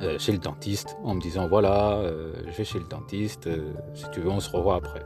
euh, 0.02 0.18
chez 0.18 0.32
le 0.32 0.38
dentiste 0.38 0.96
en 1.02 1.14
me 1.14 1.20
disant 1.20 1.48
voilà, 1.48 1.92
euh, 1.98 2.32
je 2.46 2.52
vais 2.52 2.64
chez 2.64 2.78
le 2.78 2.86
dentiste, 2.86 3.46
euh, 3.46 3.72
si 3.94 4.04
tu 4.12 4.20
veux, 4.20 4.30
on 4.30 4.40
se 4.40 4.50
revoit 4.50 4.76
après. 4.76 5.02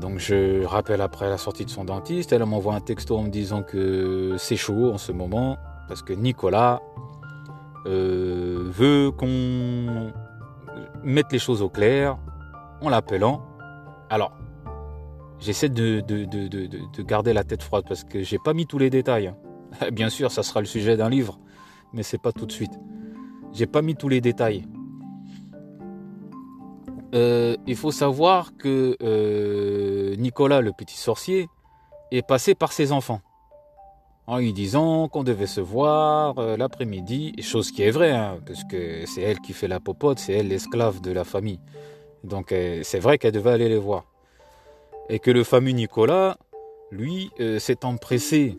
Donc 0.00 0.18
je 0.18 0.64
rappelle 0.64 1.00
après 1.00 1.28
la 1.28 1.38
sortie 1.38 1.64
de 1.64 1.70
son 1.70 1.84
dentiste, 1.84 2.32
elle 2.32 2.44
m'envoie 2.44 2.74
un 2.74 2.80
texto 2.80 3.16
en 3.16 3.22
me 3.22 3.28
disant 3.28 3.62
que 3.62 4.34
c'est 4.38 4.56
chaud 4.56 4.92
en 4.92 4.98
ce 4.98 5.12
moment 5.12 5.56
parce 5.88 6.02
que 6.02 6.12
Nicolas 6.12 6.80
veut 7.86 9.10
qu'on 9.16 10.12
mette 11.04 11.30
les 11.32 11.38
choses 11.38 11.62
au 11.62 11.68
clair, 11.68 12.18
en 12.80 12.88
l'appelant. 12.88 13.42
Alors, 14.10 14.32
j'essaie 15.38 15.68
de, 15.68 16.00
de, 16.00 17.02
garder 17.02 17.32
la 17.32 17.44
tête 17.44 17.62
froide 17.62 17.84
parce 17.86 18.04
que 18.04 18.22
j'ai 18.22 18.38
pas 18.38 18.54
mis 18.54 18.66
tous 18.66 18.78
les 18.78 18.90
détails. 18.90 19.34
Bien 19.92 20.08
sûr, 20.08 20.30
ça 20.30 20.42
sera 20.42 20.60
le 20.60 20.66
sujet 20.66 20.96
d'un 20.96 21.08
livre, 21.08 21.38
mais 21.92 22.02
c'est 22.02 22.20
pas 22.20 22.32
tout 22.32 22.46
de 22.46 22.52
suite. 22.52 22.78
J'ai 23.52 23.66
pas 23.66 23.82
mis 23.82 23.94
tous 23.94 24.08
les 24.08 24.20
détails. 24.20 24.66
Euh, 27.14 27.56
il 27.66 27.76
faut 27.76 27.92
savoir 27.92 28.56
que 28.56 28.96
euh, 29.02 30.16
Nicolas, 30.16 30.60
le 30.60 30.72
petit 30.72 30.96
sorcier, 30.96 31.48
est 32.10 32.26
passé 32.26 32.54
par 32.54 32.72
ses 32.72 32.92
enfants 32.92 33.20
en 34.26 34.38
lui 34.38 34.52
disant 34.52 35.08
qu'on 35.08 35.22
devait 35.22 35.46
se 35.46 35.60
voir 35.60 36.38
euh, 36.38 36.56
l'après-midi, 36.56 37.34
chose 37.42 37.70
qui 37.70 37.82
est 37.82 37.90
vraie, 37.90 38.12
hein, 38.12 38.38
parce 38.46 38.64
que 38.64 39.04
c'est 39.06 39.20
elle 39.20 39.38
qui 39.40 39.52
fait 39.52 39.68
la 39.68 39.80
popote, 39.80 40.18
c'est 40.18 40.32
elle 40.32 40.48
l'esclave 40.48 41.00
de 41.02 41.12
la 41.12 41.24
famille. 41.24 41.60
Donc 42.24 42.54
c'est 42.82 43.00
vrai 43.00 43.18
qu'elle 43.18 43.32
devait 43.32 43.50
aller 43.50 43.68
les 43.68 43.78
voir. 43.78 44.06
Et 45.10 45.18
que 45.18 45.30
le 45.30 45.44
fameux 45.44 45.72
Nicolas, 45.72 46.38
lui, 46.90 47.30
s'est 47.58 47.84
empressé 47.84 48.56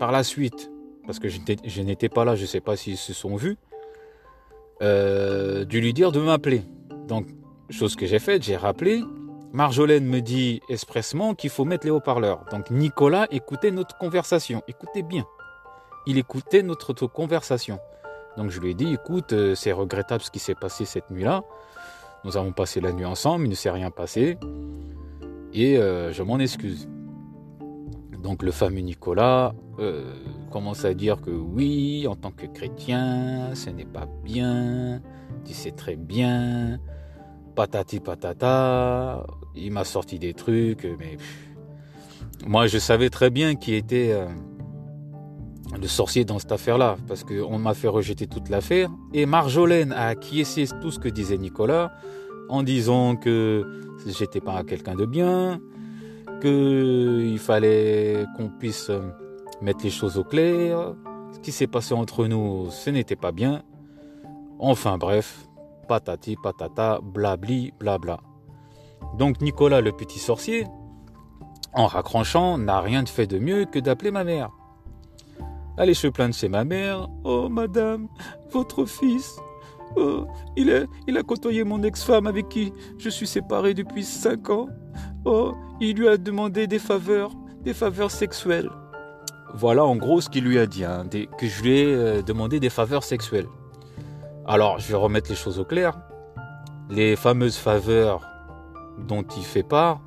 par 0.00 0.10
la 0.10 0.24
suite, 0.24 0.72
parce 1.06 1.20
que 1.20 1.28
je 1.28 1.82
n'étais 1.82 2.08
pas 2.08 2.24
là, 2.24 2.34
je 2.34 2.42
ne 2.42 2.46
sais 2.46 2.60
pas 2.60 2.74
s'ils 2.74 2.96
se 2.96 3.12
sont 3.12 3.36
vus, 3.36 3.58
de 4.80 5.78
lui 5.78 5.92
dire 5.92 6.10
de 6.10 6.18
m'appeler. 6.18 6.62
Donc, 7.06 7.28
chose 7.70 7.96
que 7.96 8.06
j'ai 8.06 8.18
faite, 8.18 8.42
j'ai 8.42 8.56
rappelé. 8.56 9.02
Marjolaine 9.52 10.04
me 10.04 10.20
dit 10.20 10.60
expressement 10.68 11.34
qu'il 11.34 11.50
faut 11.50 11.64
mettre 11.64 11.86
les 11.86 11.90
haut-parleurs. 11.90 12.44
Donc 12.50 12.70
Nicolas 12.70 13.26
écoutait 13.30 13.70
notre 13.70 13.96
conversation. 13.96 14.62
Écoutez 14.68 15.02
bien. 15.02 15.24
Il 16.06 16.18
écoutait 16.18 16.62
notre 16.62 17.06
conversation. 17.06 17.78
Donc 18.36 18.50
je 18.50 18.60
lui 18.60 18.70
ai 18.70 18.74
dit, 18.74 18.92
écoute, 18.92 19.34
c'est 19.54 19.72
regrettable 19.72 20.22
ce 20.22 20.30
qui 20.30 20.38
s'est 20.38 20.54
passé 20.54 20.84
cette 20.84 21.10
nuit-là. 21.10 21.42
Nous 22.24 22.36
avons 22.36 22.52
passé 22.52 22.80
la 22.80 22.92
nuit 22.92 23.04
ensemble, 23.04 23.46
il 23.46 23.50
ne 23.50 23.54
s'est 23.54 23.70
rien 23.70 23.90
passé. 23.90 24.36
Et 25.52 25.78
euh, 25.78 26.12
je 26.12 26.22
m'en 26.22 26.38
excuse. 26.38 26.88
Donc 28.22 28.42
le 28.42 28.50
fameux 28.50 28.80
Nicolas 28.80 29.54
euh, 29.78 30.12
commence 30.50 30.84
à 30.84 30.92
dire 30.92 31.20
que 31.20 31.30
oui, 31.30 32.06
en 32.08 32.16
tant 32.16 32.30
que 32.30 32.46
chrétien, 32.46 33.54
ce 33.54 33.70
n'est 33.70 33.86
pas 33.86 34.06
bien. 34.24 35.00
Tu 35.44 35.54
sais 35.54 35.70
très 35.70 35.96
bien. 35.96 36.78
Patati 37.56 38.00
patata. 38.00 39.26
Il 39.54 39.72
m'a 39.72 39.84
sorti 39.84 40.18
des 40.18 40.34
trucs, 40.34 40.86
mais 40.98 41.16
moi 42.46 42.66
je 42.66 42.76
savais 42.76 43.08
très 43.08 43.30
bien 43.30 43.54
qui 43.54 43.74
était 43.74 44.10
euh, 44.12 44.26
le 45.80 45.88
sorcier 45.88 46.26
dans 46.26 46.38
cette 46.38 46.52
affaire-là, 46.52 46.96
parce 47.08 47.24
qu'on 47.24 47.58
m'a 47.58 47.72
fait 47.72 47.88
rejeter 47.88 48.26
toute 48.26 48.50
l'affaire. 48.50 48.90
Et 49.14 49.24
Marjolaine 49.24 49.92
a 49.92 50.08
acquiescé 50.08 50.66
tout 50.82 50.90
ce 50.90 50.98
que 50.98 51.08
disait 51.08 51.38
Nicolas 51.38 51.92
en 52.50 52.62
disant 52.62 53.16
que 53.16 53.64
j'étais 54.06 54.42
pas 54.42 54.62
quelqu'un 54.62 54.94
de 54.94 55.06
bien, 55.06 55.58
qu'il 56.42 57.38
fallait 57.38 58.26
qu'on 58.36 58.48
puisse 58.48 58.90
mettre 59.62 59.82
les 59.82 59.90
choses 59.90 60.18
au 60.18 60.24
clair. 60.24 60.94
Ce 61.32 61.38
qui 61.40 61.52
s'est 61.52 61.66
passé 61.66 61.94
entre 61.94 62.26
nous, 62.26 62.68
ce 62.70 62.90
n'était 62.90 63.16
pas 63.16 63.32
bien. 63.32 63.62
Enfin 64.58 64.98
bref, 64.98 65.48
patati 65.88 66.36
patata, 66.42 67.00
blabli 67.02 67.72
blabla. 67.78 68.20
Donc 69.18 69.40
Nicolas 69.40 69.80
le 69.80 69.92
petit 69.92 70.18
sorcier, 70.18 70.66
en 71.72 71.86
raccrochant, 71.86 72.58
n'a 72.58 72.80
rien 72.80 73.04
fait 73.06 73.26
de 73.26 73.38
mieux 73.38 73.66
que 73.66 73.78
d'appeler 73.78 74.10
ma 74.10 74.24
mère. 74.24 74.50
Allez 75.78 75.94
se 75.94 76.06
plaindre 76.06 76.34
chez 76.34 76.48
ma 76.48 76.64
mère. 76.64 77.08
Oh 77.24 77.48
madame, 77.48 78.08
votre 78.50 78.86
fils, 78.86 79.38
Oh, 79.94 80.26
il, 80.56 80.70
a, 80.72 80.84
il 81.06 81.16
a 81.16 81.22
côtoyé 81.22 81.64
mon 81.64 81.82
ex-femme 81.82 82.26
avec 82.26 82.48
qui 82.48 82.72
je 82.98 83.08
suis 83.08 83.26
séparé 83.26 83.72
depuis 83.72 84.04
cinq 84.04 84.50
ans. 84.50 84.68
Oh, 85.24 85.54
il 85.80 85.96
lui 85.96 86.08
a 86.08 86.18
demandé 86.18 86.66
des 86.66 86.78
faveurs, 86.78 87.32
des 87.62 87.72
faveurs 87.72 88.10
sexuelles. 88.10 88.70
Voilà 89.54 89.84
en 89.84 89.96
gros 89.96 90.20
ce 90.20 90.28
qu'il 90.28 90.44
lui 90.44 90.58
a 90.58 90.66
dit, 90.66 90.84
hein, 90.84 91.06
que 91.38 91.46
je 91.46 91.62
lui 91.62 91.78
ai 91.78 91.94
euh, 91.94 92.22
demandé 92.22 92.60
des 92.60 92.68
faveurs 92.68 93.04
sexuelles. 93.04 93.46
Alors, 94.48 94.78
je 94.78 94.86
vais 94.88 94.96
remettre 94.96 95.28
les 95.28 95.34
choses 95.34 95.58
au 95.58 95.64
clair. 95.64 95.98
Les 96.88 97.16
fameuses 97.16 97.56
faveurs 97.56 98.20
dont 98.96 99.24
il 99.36 99.42
fait 99.42 99.64
part, 99.64 100.00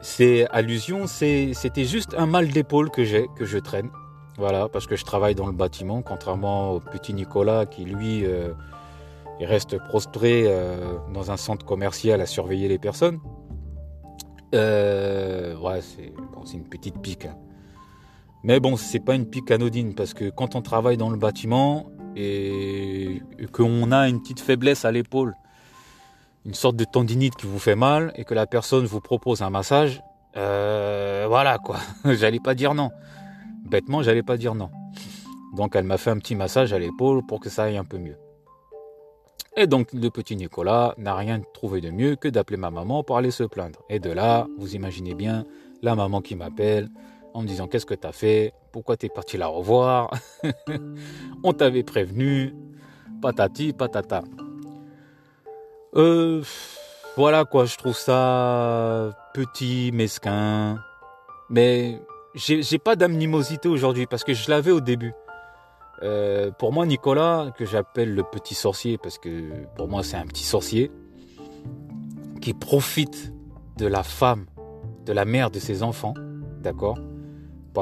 c'est 0.00 0.48
allusion, 0.48 1.06
c'était 1.06 1.84
juste 1.84 2.14
un 2.16 2.24
mal 2.24 2.48
d'épaule 2.48 2.90
que 2.90 3.04
j'ai, 3.04 3.26
que 3.36 3.44
je 3.44 3.58
traîne. 3.58 3.90
Voilà, 4.38 4.70
parce 4.70 4.86
que 4.86 4.96
je 4.96 5.04
travaille 5.04 5.34
dans 5.34 5.46
le 5.46 5.52
bâtiment, 5.52 6.00
contrairement 6.00 6.72
au 6.72 6.80
petit 6.80 7.12
Nicolas 7.12 7.66
qui, 7.66 7.84
lui, 7.84 8.24
euh, 8.24 8.54
reste 9.40 9.78
prostré 9.88 10.44
euh, 10.46 10.96
dans 11.12 11.30
un 11.30 11.36
centre 11.36 11.66
commercial 11.66 12.22
à 12.22 12.26
surveiller 12.26 12.68
les 12.68 12.78
personnes. 12.78 13.20
Euh, 14.54 15.54
c'est 15.82 16.12
une 16.54 16.68
petite 16.68 16.98
pique. 17.02 17.26
Hein. 17.26 17.36
Mais 18.42 18.58
bon, 18.58 18.76
c'est 18.76 19.00
pas 19.00 19.14
une 19.14 19.26
pique 19.26 19.50
anodine, 19.50 19.94
parce 19.94 20.14
que 20.14 20.30
quand 20.30 20.54
on 20.54 20.62
travaille 20.62 20.96
dans 20.96 21.10
le 21.10 21.18
bâtiment 21.18 21.90
et 22.18 23.22
qu'on 23.52 23.92
a 23.92 24.08
une 24.08 24.20
petite 24.20 24.40
faiblesse 24.40 24.84
à 24.84 24.92
l'épaule, 24.92 25.34
une 26.44 26.54
sorte 26.54 26.76
de 26.76 26.84
tendinite 26.84 27.36
qui 27.36 27.46
vous 27.46 27.58
fait 27.58 27.76
mal, 27.76 28.12
et 28.16 28.24
que 28.24 28.34
la 28.34 28.46
personne 28.46 28.84
vous 28.84 29.00
propose 29.00 29.42
un 29.42 29.50
massage, 29.50 30.02
voilà 30.34 31.58
quoi, 31.64 31.78
j'allais 32.04 32.40
pas 32.40 32.54
dire 32.54 32.74
non 32.74 32.90
bêtement, 33.68 34.02
j'allais 34.02 34.22
pas 34.22 34.36
dire 34.36 34.54
non. 34.54 34.70
Donc 35.54 35.76
elle 35.76 35.84
m'a 35.84 35.98
fait 35.98 36.10
un 36.10 36.18
petit 36.18 36.34
massage 36.34 36.72
à 36.72 36.78
l'épaule 36.78 37.24
pour 37.26 37.40
que 37.40 37.48
ça 37.48 37.64
aille 37.64 37.76
un 37.76 37.84
peu 37.84 37.98
mieux. 37.98 38.16
Et 39.56 39.66
donc 39.66 39.92
le 39.92 40.08
petit 40.10 40.36
Nicolas 40.36 40.94
n'a 40.98 41.14
rien 41.14 41.40
trouvé 41.54 41.80
de 41.80 41.90
mieux 41.90 42.16
que 42.16 42.28
d'appeler 42.28 42.56
ma 42.56 42.70
maman 42.70 43.02
pour 43.02 43.16
aller 43.16 43.30
se 43.30 43.44
plaindre. 43.44 43.80
Et 43.88 43.98
de 43.98 44.10
là, 44.10 44.46
vous 44.58 44.74
imaginez 44.74 45.14
bien 45.14 45.44
la 45.82 45.94
maman 45.94 46.20
qui 46.20 46.36
m'appelle 46.36 46.88
en 47.34 47.42
me 47.42 47.46
disant 47.46 47.66
qu'est-ce 47.66 47.86
que 47.86 47.94
t'as 47.94 48.12
fait, 48.12 48.52
pourquoi 48.72 48.96
t'es 48.96 49.08
parti 49.08 49.36
la 49.36 49.46
revoir, 49.46 50.10
on 51.44 51.52
t'avait 51.52 51.82
prévenu, 51.82 52.54
patati 53.20 53.72
patata. 53.72 54.22
Euh, 55.94 56.42
voilà 57.16 57.44
quoi, 57.44 57.64
je 57.64 57.76
trouve 57.76 57.96
ça 57.96 59.10
petit, 59.34 59.90
mesquin, 59.92 60.78
mais 61.50 62.00
j'ai 62.34 62.78
pas 62.78 62.94
d'animosité 62.94 63.68
aujourd'hui 63.68 64.06
parce 64.06 64.24
que 64.24 64.34
je 64.34 64.50
l'avais 64.50 64.70
au 64.70 64.80
début. 64.80 65.12
Euh, 66.02 66.52
pour 66.52 66.72
moi, 66.72 66.86
Nicolas, 66.86 67.52
que 67.56 67.64
j'appelle 67.64 68.14
le 68.14 68.22
petit 68.22 68.54
sorcier, 68.54 68.98
parce 68.98 69.18
que 69.18 69.50
pour 69.76 69.88
moi 69.88 70.02
c'est 70.02 70.16
un 70.16 70.26
petit 70.26 70.44
sorcier, 70.44 70.92
qui 72.40 72.54
profite 72.54 73.32
de 73.76 73.86
la 73.86 74.02
femme, 74.02 74.46
de 75.06 75.12
la 75.12 75.24
mère 75.24 75.50
de 75.50 75.58
ses 75.58 75.82
enfants, 75.82 76.14
d'accord? 76.60 76.98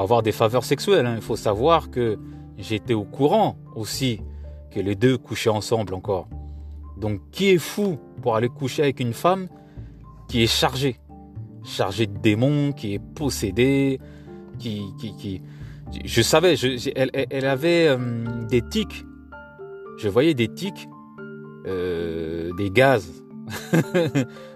Avoir 0.01 0.23
des 0.23 0.31
faveurs 0.31 0.63
sexuelles. 0.63 1.05
Hein. 1.05 1.15
Il 1.15 1.21
faut 1.21 1.35
savoir 1.35 1.89
que 1.89 2.17
j'étais 2.57 2.93
au 2.93 3.03
courant 3.03 3.57
aussi 3.75 4.21
que 4.71 4.79
les 4.79 4.95
deux 4.95 5.17
couchaient 5.17 5.49
ensemble 5.49 5.93
encore. 5.93 6.27
Donc 6.97 7.21
qui 7.31 7.49
est 7.49 7.57
fou 7.57 7.97
pour 8.21 8.35
aller 8.35 8.49
coucher 8.49 8.83
avec 8.83 8.99
une 8.99 9.13
femme 9.13 9.47
qui 10.27 10.43
est 10.43 10.47
chargée? 10.47 10.97
Chargée 11.63 12.07
de 12.07 12.17
démons, 12.17 12.71
qui 12.71 12.93
est 12.93 12.99
possédée, 12.99 13.99
qui... 14.57 15.41
je 16.05 16.21
savais, 16.21 16.55
elle, 16.95 17.45
avait 17.45 17.87
euh, 17.87 17.97
des 18.49 18.61
tics. 18.61 19.05
Je 19.97 20.07
voyais 20.07 20.33
des 20.33 20.47
tics, 20.47 20.87
euh, 21.65 22.53
des 22.53 22.71
gaz. 22.71 23.11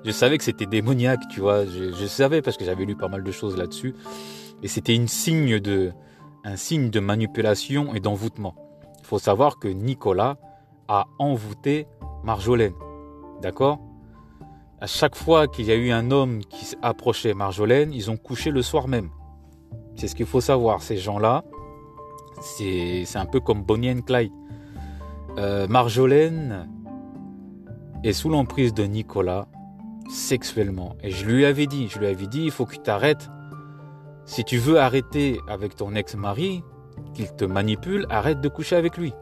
je 0.06 0.12
savais 0.12 0.38
que 0.38 0.44
c'était 0.44 0.66
démoniaque, 0.66 1.22
tu 1.30 1.42
vois. 1.42 1.66
Je 1.66 2.06
savais 2.06 2.42
parce 2.42 2.58
que 2.58 2.66
j'avais 2.66 2.86
lu 2.86 2.96
pas 2.96 3.08
mal 3.08 3.24
de 3.24 3.32
choses 3.32 3.58
là-dessus. 3.58 3.94
Et 4.64 4.68
c'était 4.68 4.98
un 4.98 5.08
signe 5.08 5.60
de 5.60 7.00
manipulation 7.00 7.94
et 7.94 8.00
d'envoûtement. 8.00 8.56
Il 9.00 9.06
faut 9.06 9.20
savoir 9.20 9.60
que 9.60 9.68
Nicolas 9.68 10.38
a 10.88 11.08
envoûté 11.20 11.88
Marjolaine. 12.24 12.76
D'accord? 13.42 13.80
À 14.80 14.88
chaque 14.88 15.16
fois 15.16 15.48
qu'il 15.48 15.66
y 15.66 15.72
a 15.72 15.76
eu 15.76 15.92
un 15.92 16.12
homme 16.12 16.40
qui 16.46 16.76
approchait 16.82 17.34
Marjolaine, 17.34 17.94
ils 17.94 18.10
ont 18.10 18.18
couché 18.18 18.52
le 18.52 18.62
soir 18.62 18.88
même. 18.88 19.10
C'est 19.96 20.08
ce 20.08 20.16
qu'il 20.16 20.26
faut 20.26 20.42
savoir. 20.42 20.82
Ces 20.82 20.98
gens-là, 20.98 21.44
c'est 22.42 23.06
un 23.16 23.26
peu 23.26 23.40
comme 23.40 23.64
Bonnie 23.64 23.92
and 23.92 24.02
Clyde. 24.02 24.32
Euh, 25.38 25.68
Marjolaine 25.68 26.68
est 28.04 28.14
sous 28.14 28.30
l'emprise 28.30 28.74
de 28.74 28.84
Nicolas 28.84 29.48
sexuellement. 30.10 30.96
Et 31.04 31.12
je 31.12 31.26
lui 31.26 31.46
avais 31.46 31.68
dit, 31.68 31.88
je 31.88 32.00
lui 32.00 32.08
avais 32.08 32.28
dit, 32.28 32.44
il 32.44 32.52
faut 32.52 32.66
que 32.66 32.74
tu 32.74 32.80
t'arrêtes. 32.80 33.30
Si 34.26 34.44
tu 34.44 34.58
veux 34.58 34.80
arrêter 34.80 35.40
avec 35.48 35.76
ton 35.76 35.96
ex-mari, 35.96 36.64
qu'il 37.14 37.34
te 37.36 37.46
manipule, 37.46 38.06
arrête 38.10 38.42
de 38.42 38.48
coucher 38.48 38.76
avec 38.76 38.98
lui. 38.98 39.14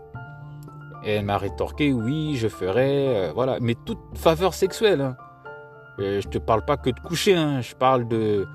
Et 1.03 1.13
elle 1.13 1.25
m'a 1.25 1.37
rétorqué, 1.37 1.93
oui, 1.93 2.35
je 2.35 2.47
ferai, 2.47 3.07
euh, 3.07 3.31
voilà, 3.33 3.57
mais 3.61 3.75
toute 3.85 3.99
faveur 4.15 4.53
sexuelle. 4.53 5.01
Hein. 5.01 5.15
je 5.97 6.27
te 6.27 6.37
parle 6.37 6.65
pas 6.65 6.77
que 6.77 6.89
de 6.89 6.99
coucher, 6.99 7.35
hein. 7.35 7.61
je 7.61 7.73
parle 7.73 8.07
de, 8.07 8.45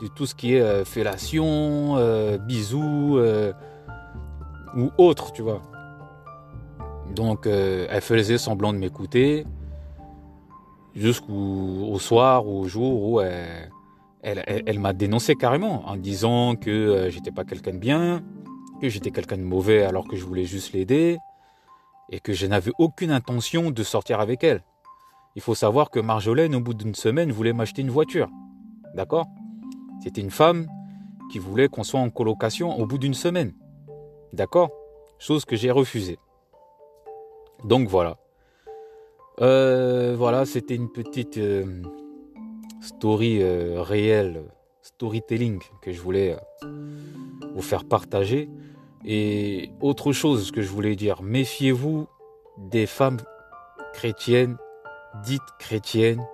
de 0.00 0.06
tout 0.14 0.26
ce 0.26 0.34
qui 0.34 0.54
est 0.54 0.60
euh, 0.60 0.84
fellation, 0.84 1.96
euh, 1.96 2.38
bisous 2.38 3.20
ou 4.76 4.90
autre, 4.96 5.32
tu 5.32 5.42
vois. 5.42 5.62
Donc, 7.14 7.46
elle 7.46 8.00
faisait 8.02 8.38
semblant 8.38 8.72
de 8.72 8.78
m'écouter 8.78 9.46
jusqu'au 10.94 11.98
soir 11.98 12.46
ou 12.46 12.60
au 12.60 12.68
jour 12.68 13.02
où 13.02 13.20
elle, 13.20 13.70
elle, 14.22 14.78
m'a 14.78 14.92
dénoncé 14.92 15.34
carrément 15.34 15.88
en 15.88 15.96
disant 15.96 16.56
que 16.56 17.08
j'étais 17.10 17.30
pas 17.30 17.44
quelqu'un 17.44 17.72
de 17.72 17.78
bien, 17.78 18.22
que 18.80 18.88
j'étais 18.88 19.10
quelqu'un 19.10 19.38
de 19.38 19.42
mauvais 19.42 19.84
alors 19.84 20.06
que 20.08 20.16
je 20.16 20.24
voulais 20.24 20.44
juste 20.44 20.72
l'aider 20.72 21.18
et 22.10 22.20
que 22.20 22.32
je 22.32 22.46
n'avais 22.46 22.72
aucune 22.78 23.10
intention 23.10 23.70
de 23.70 23.82
sortir 23.82 24.20
avec 24.20 24.42
elle. 24.44 24.62
Il 25.36 25.42
faut 25.42 25.54
savoir 25.54 25.90
que 25.90 26.00
Marjolaine, 26.00 26.54
au 26.54 26.60
bout 26.60 26.74
d'une 26.74 26.94
semaine, 26.94 27.30
voulait 27.30 27.52
m'acheter 27.52 27.82
une 27.82 27.90
voiture. 27.90 28.28
D'accord? 28.94 29.26
C'était 30.02 30.20
une 30.20 30.30
femme 30.30 30.66
qui 31.30 31.38
voulait 31.38 31.68
qu'on 31.68 31.84
soit 31.84 32.00
en 32.00 32.10
colocation 32.10 32.78
au 32.78 32.86
bout 32.86 32.98
d'une 32.98 33.14
semaine. 33.14 33.52
D'accord? 34.32 34.70
Chose 35.18 35.44
que 35.44 35.56
j'ai 35.56 35.70
refusée. 35.70 36.18
Donc 37.64 37.88
voilà. 37.88 38.16
Euh, 39.40 40.16
voilà, 40.16 40.44
c'était 40.44 40.74
une 40.74 40.90
petite 40.90 41.38
euh, 41.38 41.82
story 42.80 43.42
euh, 43.42 43.82
réelle, 43.82 44.44
storytelling 44.82 45.60
que 45.82 45.92
je 45.92 46.00
voulais 46.00 46.36
vous 47.54 47.62
faire 47.62 47.84
partager. 47.84 48.48
Et 49.04 49.70
autre 49.80 50.12
chose 50.12 50.50
que 50.50 50.62
je 50.62 50.68
voulais 50.68 50.96
dire, 50.96 51.22
méfiez-vous 51.22 52.06
des 52.58 52.86
femmes 52.86 53.18
chrétiennes, 53.92 54.56
dites 55.24 55.40
chrétiennes, 55.58 56.24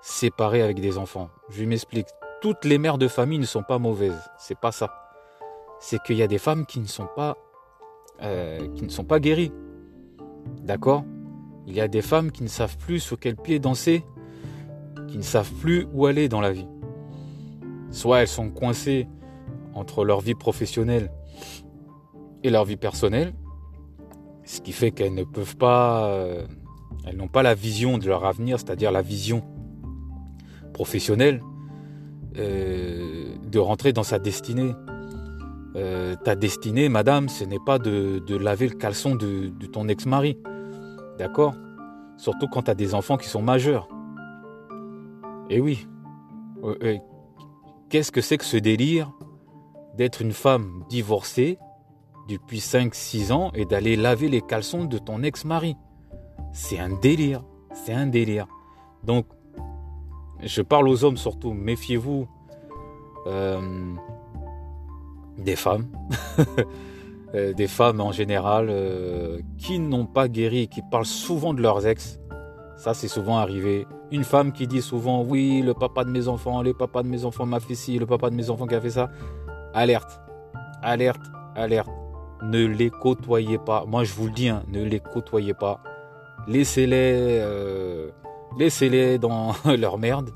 séparées 0.00 0.62
avec 0.62 0.80
des 0.80 0.98
enfants. 0.98 1.30
Je 1.50 1.64
m'explique. 1.64 2.08
Toutes 2.40 2.64
les 2.64 2.78
mères 2.78 2.98
de 2.98 3.08
famille 3.08 3.38
ne 3.38 3.46
sont 3.46 3.62
pas 3.62 3.78
mauvaises. 3.78 4.30
C'est 4.38 4.58
pas 4.58 4.72
ça. 4.72 4.90
C'est 5.80 6.02
qu'il 6.02 6.16
y 6.16 6.22
a 6.22 6.26
des 6.26 6.38
femmes 6.38 6.66
qui 6.66 6.78
ne 6.78 6.86
sont 6.86 7.08
pas, 7.16 7.36
euh, 8.22 8.68
qui 8.74 8.84
ne 8.84 8.90
sont 8.90 9.04
pas 9.04 9.18
guéries. 9.18 9.52
D'accord? 10.62 11.04
Il 11.66 11.74
y 11.74 11.80
a 11.80 11.88
des 11.88 12.02
femmes 12.02 12.30
qui 12.30 12.42
ne 12.42 12.48
savent 12.48 12.76
plus 12.76 13.00
sur 13.00 13.18
quel 13.18 13.36
pied 13.36 13.58
danser, 13.58 14.04
qui 15.14 15.18
ne 15.18 15.22
savent 15.22 15.52
plus 15.60 15.86
où 15.92 16.06
aller 16.06 16.28
dans 16.28 16.40
la 16.40 16.50
vie. 16.50 16.66
Soit 17.92 18.22
elles 18.22 18.26
sont 18.26 18.50
coincées 18.50 19.06
entre 19.72 20.04
leur 20.04 20.20
vie 20.20 20.34
professionnelle 20.34 21.12
et 22.42 22.50
leur 22.50 22.64
vie 22.64 22.76
personnelle, 22.76 23.32
ce 24.42 24.60
qui 24.60 24.72
fait 24.72 24.90
qu'elles 24.90 25.14
ne 25.14 25.22
peuvent 25.22 25.56
pas, 25.56 26.08
euh, 26.08 26.44
elles 27.06 27.16
n'ont 27.16 27.28
pas 27.28 27.44
la 27.44 27.54
vision 27.54 27.96
de 27.96 28.08
leur 28.08 28.24
avenir, 28.24 28.58
c'est-à-dire 28.58 28.90
la 28.90 29.02
vision 29.02 29.44
professionnelle, 30.72 31.40
euh, 32.36 33.36
de 33.46 33.58
rentrer 33.60 33.92
dans 33.92 34.02
sa 34.02 34.18
destinée. 34.18 34.72
Euh, 35.76 36.16
ta 36.24 36.34
destinée, 36.34 36.88
madame, 36.88 37.28
ce 37.28 37.44
n'est 37.44 37.62
pas 37.64 37.78
de, 37.78 38.20
laver 38.36 38.66
le 38.66 38.74
caleçon 38.74 39.14
de, 39.14 39.46
de 39.46 39.66
ton 39.66 39.86
ex-mari. 39.86 40.40
D'accord? 41.18 41.54
Surtout 42.16 42.48
quand 42.48 42.62
tu 42.62 42.72
as 42.72 42.74
des 42.74 42.96
enfants 42.96 43.16
qui 43.16 43.28
sont 43.28 43.42
majeurs. 43.42 43.86
Et 45.50 45.60
oui. 45.60 45.86
Qu'est-ce 47.90 48.10
que 48.10 48.20
c'est 48.20 48.38
que 48.38 48.44
ce 48.44 48.56
délire 48.56 49.12
d'être 49.96 50.22
une 50.22 50.32
femme 50.32 50.84
divorcée 50.88 51.58
depuis 52.28 52.58
5-6 52.58 53.32
ans 53.32 53.50
et 53.54 53.64
d'aller 53.64 53.96
laver 53.96 54.28
les 54.28 54.40
caleçons 54.40 54.84
de 54.84 54.98
ton 54.98 55.22
ex-mari? 55.22 55.76
C'est 56.52 56.78
un 56.78 56.90
délire. 56.90 57.44
C'est 57.72 57.92
un 57.92 58.06
délire. 58.06 58.46
Donc, 59.04 59.26
je 60.42 60.62
parle 60.62 60.88
aux 60.88 61.04
hommes 61.04 61.16
surtout, 61.16 61.52
méfiez-vous 61.52 62.26
euh, 63.26 63.94
des 65.38 65.56
femmes. 65.56 65.86
Euh, 67.34 67.52
des 67.52 67.66
femmes 67.66 68.00
en 68.00 68.12
général 68.12 68.68
euh, 68.70 69.40
qui 69.58 69.80
n'ont 69.80 70.06
pas 70.06 70.28
guéri, 70.28 70.68
qui 70.68 70.82
parlent 70.88 71.04
souvent 71.04 71.52
de 71.52 71.60
leurs 71.60 71.84
ex. 71.84 72.20
Ça, 72.84 72.92
c'est 72.92 73.08
souvent 73.08 73.38
arrivé. 73.38 73.86
Une 74.10 74.24
femme 74.24 74.52
qui 74.52 74.66
dit 74.66 74.82
souvent 74.82 75.22
Oui, 75.22 75.62
le 75.62 75.72
papa 75.72 76.04
de 76.04 76.10
mes 76.10 76.28
enfants, 76.28 76.60
le 76.60 76.74
papa 76.74 77.02
de 77.02 77.08
mes 77.08 77.24
enfants 77.24 77.46
m'a 77.46 77.58
fait 77.58 77.74
ci, 77.74 77.98
le 77.98 78.04
papa 78.04 78.28
de 78.28 78.34
mes 78.34 78.50
enfants 78.50 78.66
qui 78.66 78.74
a 78.74 78.80
fait 78.82 78.90
ça. 78.90 79.08
Alerte, 79.72 80.20
alerte, 80.82 81.22
alerte 81.56 81.88
ne 82.42 82.66
les 82.66 82.90
côtoyez 82.90 83.56
pas. 83.56 83.86
Moi, 83.86 84.04
je 84.04 84.12
vous 84.12 84.26
le 84.26 84.32
dis, 84.32 84.50
hein, 84.50 84.64
ne 84.68 84.82
les 84.84 85.00
côtoyez 85.00 85.54
pas. 85.54 85.80
Laissez-les, 86.46 87.38
euh, 87.40 88.10
laissez-les 88.58 89.16
dans 89.16 89.54
leur 89.64 89.96
merde. 89.96 90.28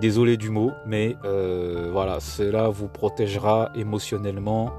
Désolé 0.00 0.36
du 0.36 0.50
mot, 0.50 0.72
mais 0.84 1.14
euh, 1.24 1.90
voilà, 1.92 2.18
cela 2.18 2.70
vous 2.70 2.88
protégera 2.88 3.70
émotionnellement 3.76 4.72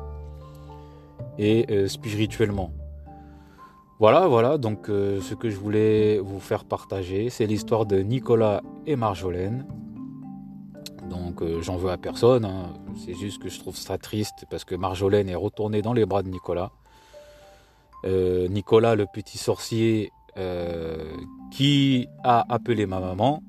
et 1.37 1.65
euh, 1.69 1.87
spirituellement. 1.87 2.73
Voilà, 4.01 4.27
voilà, 4.27 4.57
donc 4.57 4.87
ce 4.87 5.35
que 5.35 5.51
je 5.51 5.57
voulais 5.57 6.17
vous 6.17 6.39
faire 6.39 6.65
partager, 6.65 7.29
c'est 7.29 7.45
l'histoire 7.45 7.85
de 7.85 7.99
Nicolas 7.99 8.63
et 8.87 8.95
Marjolaine. 8.95 9.63
Donc 11.07 11.43
euh, 11.43 11.61
j'en 11.61 11.77
veux 11.77 11.91
à 11.91 11.97
personne. 11.97 12.43
Hein. 12.43 12.73
C'est 13.05 13.13
juste 13.13 13.39
que 13.39 13.47
je 13.47 13.59
trouve 13.59 13.75
ça 13.75 13.99
triste 13.99 14.47
parce 14.49 14.65
que 14.65 14.73
Marjolaine 14.73 15.29
est 15.29 15.35
retournée 15.35 15.83
dans 15.83 15.93
les 15.93 16.07
bras 16.07 16.23
de 16.23 16.29
Nicolas. 16.29 16.71
Euh, 18.05 18.47
Nicolas, 18.47 18.95
le 18.95 19.05
petit 19.05 19.37
sorcier, 19.37 20.09
euh, 20.35 21.13
qui 21.51 22.07
a 22.23 22.43
appelé 22.51 22.87
ma 22.87 22.99
maman. 22.99 23.43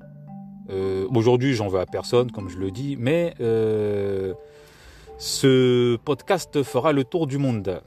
Aujourd'hui, 1.15 1.55
j'en 1.55 1.67
veux 1.67 1.79
à 1.79 1.87
personne, 1.87 2.29
comme 2.31 2.49
je 2.49 2.59
le 2.59 2.69
dis, 2.69 2.95
mais 2.99 3.33
ce 5.17 5.95
podcast 6.05 6.61
fera 6.61 6.91
le 6.91 7.03
tour 7.05 7.25
du 7.25 7.39
monde. 7.39 7.81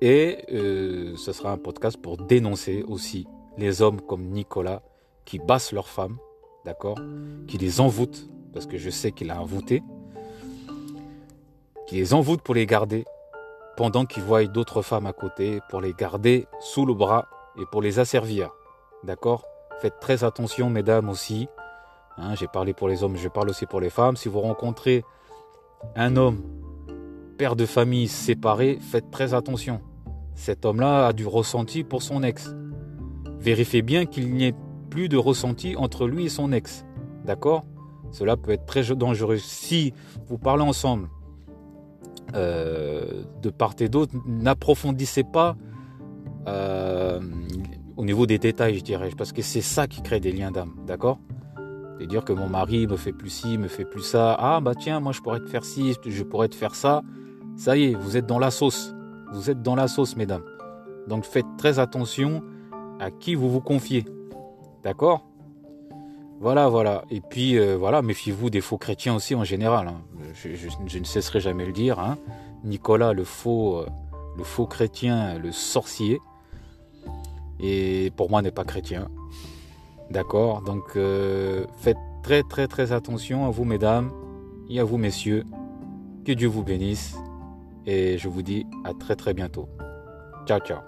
Et 0.00 0.44
ce 0.48 1.32
sera 1.32 1.52
un 1.52 1.58
podcast 1.58 1.96
pour 2.00 2.16
dénoncer 2.16 2.84
aussi 2.86 3.26
les 3.56 3.82
hommes 3.82 4.00
comme 4.00 4.24
Nicolas 4.26 4.82
qui 5.24 5.38
bassent 5.38 5.72
leurs 5.72 5.88
femmes 5.88 6.18
d'accord? 6.68 6.98
Qui 7.46 7.56
les 7.56 7.80
envoûte, 7.80 8.28
parce 8.52 8.66
que 8.66 8.76
je 8.76 8.90
sais 8.90 9.12
qu'il 9.12 9.30
a 9.30 9.40
envoûté, 9.40 9.82
qui 11.86 11.96
les 11.96 12.12
envoûte 12.12 12.42
pour 12.42 12.54
les 12.54 12.66
garder, 12.66 13.06
pendant 13.76 14.04
qu'ils 14.04 14.22
voient 14.22 14.44
d'autres 14.44 14.82
femmes 14.82 15.06
à 15.06 15.14
côté, 15.14 15.60
pour 15.70 15.80
les 15.80 15.94
garder 15.94 16.46
sous 16.60 16.84
le 16.84 16.92
bras 16.92 17.26
et 17.58 17.64
pour 17.72 17.80
les 17.80 17.98
asservir, 17.98 18.50
d'accord? 19.02 19.44
Faites 19.80 19.98
très 20.00 20.24
attention, 20.24 20.68
mesdames 20.68 21.08
aussi. 21.08 21.48
Hein, 22.18 22.34
j'ai 22.34 22.48
parlé 22.48 22.74
pour 22.74 22.88
les 22.88 23.02
hommes, 23.02 23.16
je 23.16 23.28
parle 23.28 23.48
aussi 23.48 23.64
pour 23.64 23.80
les 23.80 23.90
femmes. 23.90 24.16
Si 24.16 24.28
vous 24.28 24.40
rencontrez 24.40 25.04
un 25.94 26.16
homme, 26.16 26.42
père 27.38 27.56
de 27.56 27.64
famille 27.64 28.08
séparé, 28.08 28.78
faites 28.80 29.10
très 29.10 29.32
attention. 29.32 29.80
Cet 30.38 30.64
homme-là 30.64 31.08
a 31.08 31.12
du 31.12 31.26
ressenti 31.26 31.82
pour 31.82 32.00
son 32.00 32.22
ex. 32.22 32.54
Vérifiez 33.40 33.82
bien 33.82 34.06
qu'il 34.06 34.32
n'y 34.32 34.46
ait 34.46 34.54
plus 34.88 35.08
de 35.08 35.16
ressenti 35.16 35.74
entre 35.74 36.06
lui 36.06 36.26
et 36.26 36.28
son 36.28 36.52
ex. 36.52 36.86
D'accord? 37.24 37.64
Cela 38.12 38.36
peut 38.36 38.52
être 38.52 38.64
très 38.64 38.84
dangereux. 38.94 39.38
Si 39.38 39.92
vous 40.28 40.38
parlez 40.38 40.62
ensemble 40.62 41.08
euh, 42.36 43.24
de 43.42 43.50
part 43.50 43.74
et 43.80 43.88
d'autre, 43.88 44.14
n'approfondissez 44.26 45.24
pas 45.24 45.56
euh, 46.46 47.20
au 47.96 48.04
niveau 48.04 48.24
des 48.24 48.38
détails, 48.38 48.78
je 48.78 48.84
dirais, 48.84 49.10
parce 49.18 49.32
que 49.32 49.42
c'est 49.42 49.60
ça 49.60 49.88
qui 49.88 50.02
crée 50.02 50.20
des 50.20 50.30
liens 50.30 50.52
d'âme. 50.52 50.72
D'accord? 50.86 51.18
De 51.98 52.04
dire 52.04 52.24
que 52.24 52.32
mon 52.32 52.48
mari 52.48 52.86
me 52.86 52.96
fait 52.96 53.12
plus 53.12 53.30
ci, 53.30 53.58
me 53.58 53.66
fait 53.66 53.84
plus 53.84 54.02
ça. 54.02 54.36
Ah 54.38 54.60
bah 54.60 54.76
tiens, 54.76 55.00
moi 55.00 55.10
je 55.10 55.20
pourrais 55.20 55.40
te 55.40 55.48
faire 55.48 55.64
ci, 55.64 55.96
je 56.06 56.22
pourrais 56.22 56.48
te 56.48 56.54
faire 56.54 56.76
ça. 56.76 57.02
Ça 57.56 57.76
y 57.76 57.86
est, 57.86 57.94
vous 57.94 58.16
êtes 58.16 58.26
dans 58.26 58.38
la 58.38 58.52
sauce. 58.52 58.94
Vous 59.32 59.50
êtes 59.50 59.62
dans 59.62 59.74
la 59.74 59.88
sauce, 59.88 60.16
mesdames. 60.16 60.44
Donc 61.08 61.24
faites 61.24 61.46
très 61.56 61.78
attention 61.78 62.42
à 63.00 63.10
qui 63.10 63.34
vous 63.34 63.50
vous 63.50 63.60
confiez. 63.60 64.04
D'accord? 64.84 65.24
Voilà, 66.40 66.68
voilà. 66.68 67.04
Et 67.10 67.20
puis 67.20 67.58
euh, 67.58 67.76
voilà, 67.76 68.00
méfiez-vous 68.02 68.48
des 68.50 68.60
faux 68.60 68.78
chrétiens 68.78 69.14
aussi 69.14 69.34
en 69.34 69.44
général. 69.44 69.88
Hein. 69.88 70.00
Je, 70.34 70.98
ne 70.98 71.04
cesserai 71.04 71.40
jamais 71.40 71.64
de 71.64 71.68
le 71.68 71.72
dire. 71.72 71.98
Hein. 71.98 72.16
Nicolas, 72.64 73.12
le 73.12 73.24
faux, 73.24 73.78
euh, 73.78 73.86
le 74.36 74.44
faux 74.44 74.66
chrétien, 74.66 75.38
le 75.38 75.50
sorcier. 75.50 76.20
Et 77.60 78.12
pour 78.16 78.30
moi, 78.30 78.40
n'est 78.40 78.52
pas 78.52 78.64
chrétien. 78.64 79.08
D'accord? 80.10 80.62
Donc 80.62 80.96
euh, 80.96 81.64
faites 81.78 81.98
très 82.22 82.42
très 82.42 82.68
très 82.68 82.92
attention 82.92 83.46
à 83.46 83.50
vous 83.50 83.64
mesdames 83.64 84.10
et 84.70 84.78
à 84.78 84.84
vous 84.84 84.96
messieurs. 84.96 85.44
Que 86.24 86.32
Dieu 86.32 86.48
vous 86.48 86.62
bénisse. 86.62 87.16
Et 87.88 88.18
je 88.18 88.28
vous 88.28 88.42
dis 88.42 88.66
à 88.84 88.92
très 88.92 89.16
très 89.16 89.32
bientôt. 89.32 89.66
Ciao 90.46 90.60
ciao. 90.60 90.80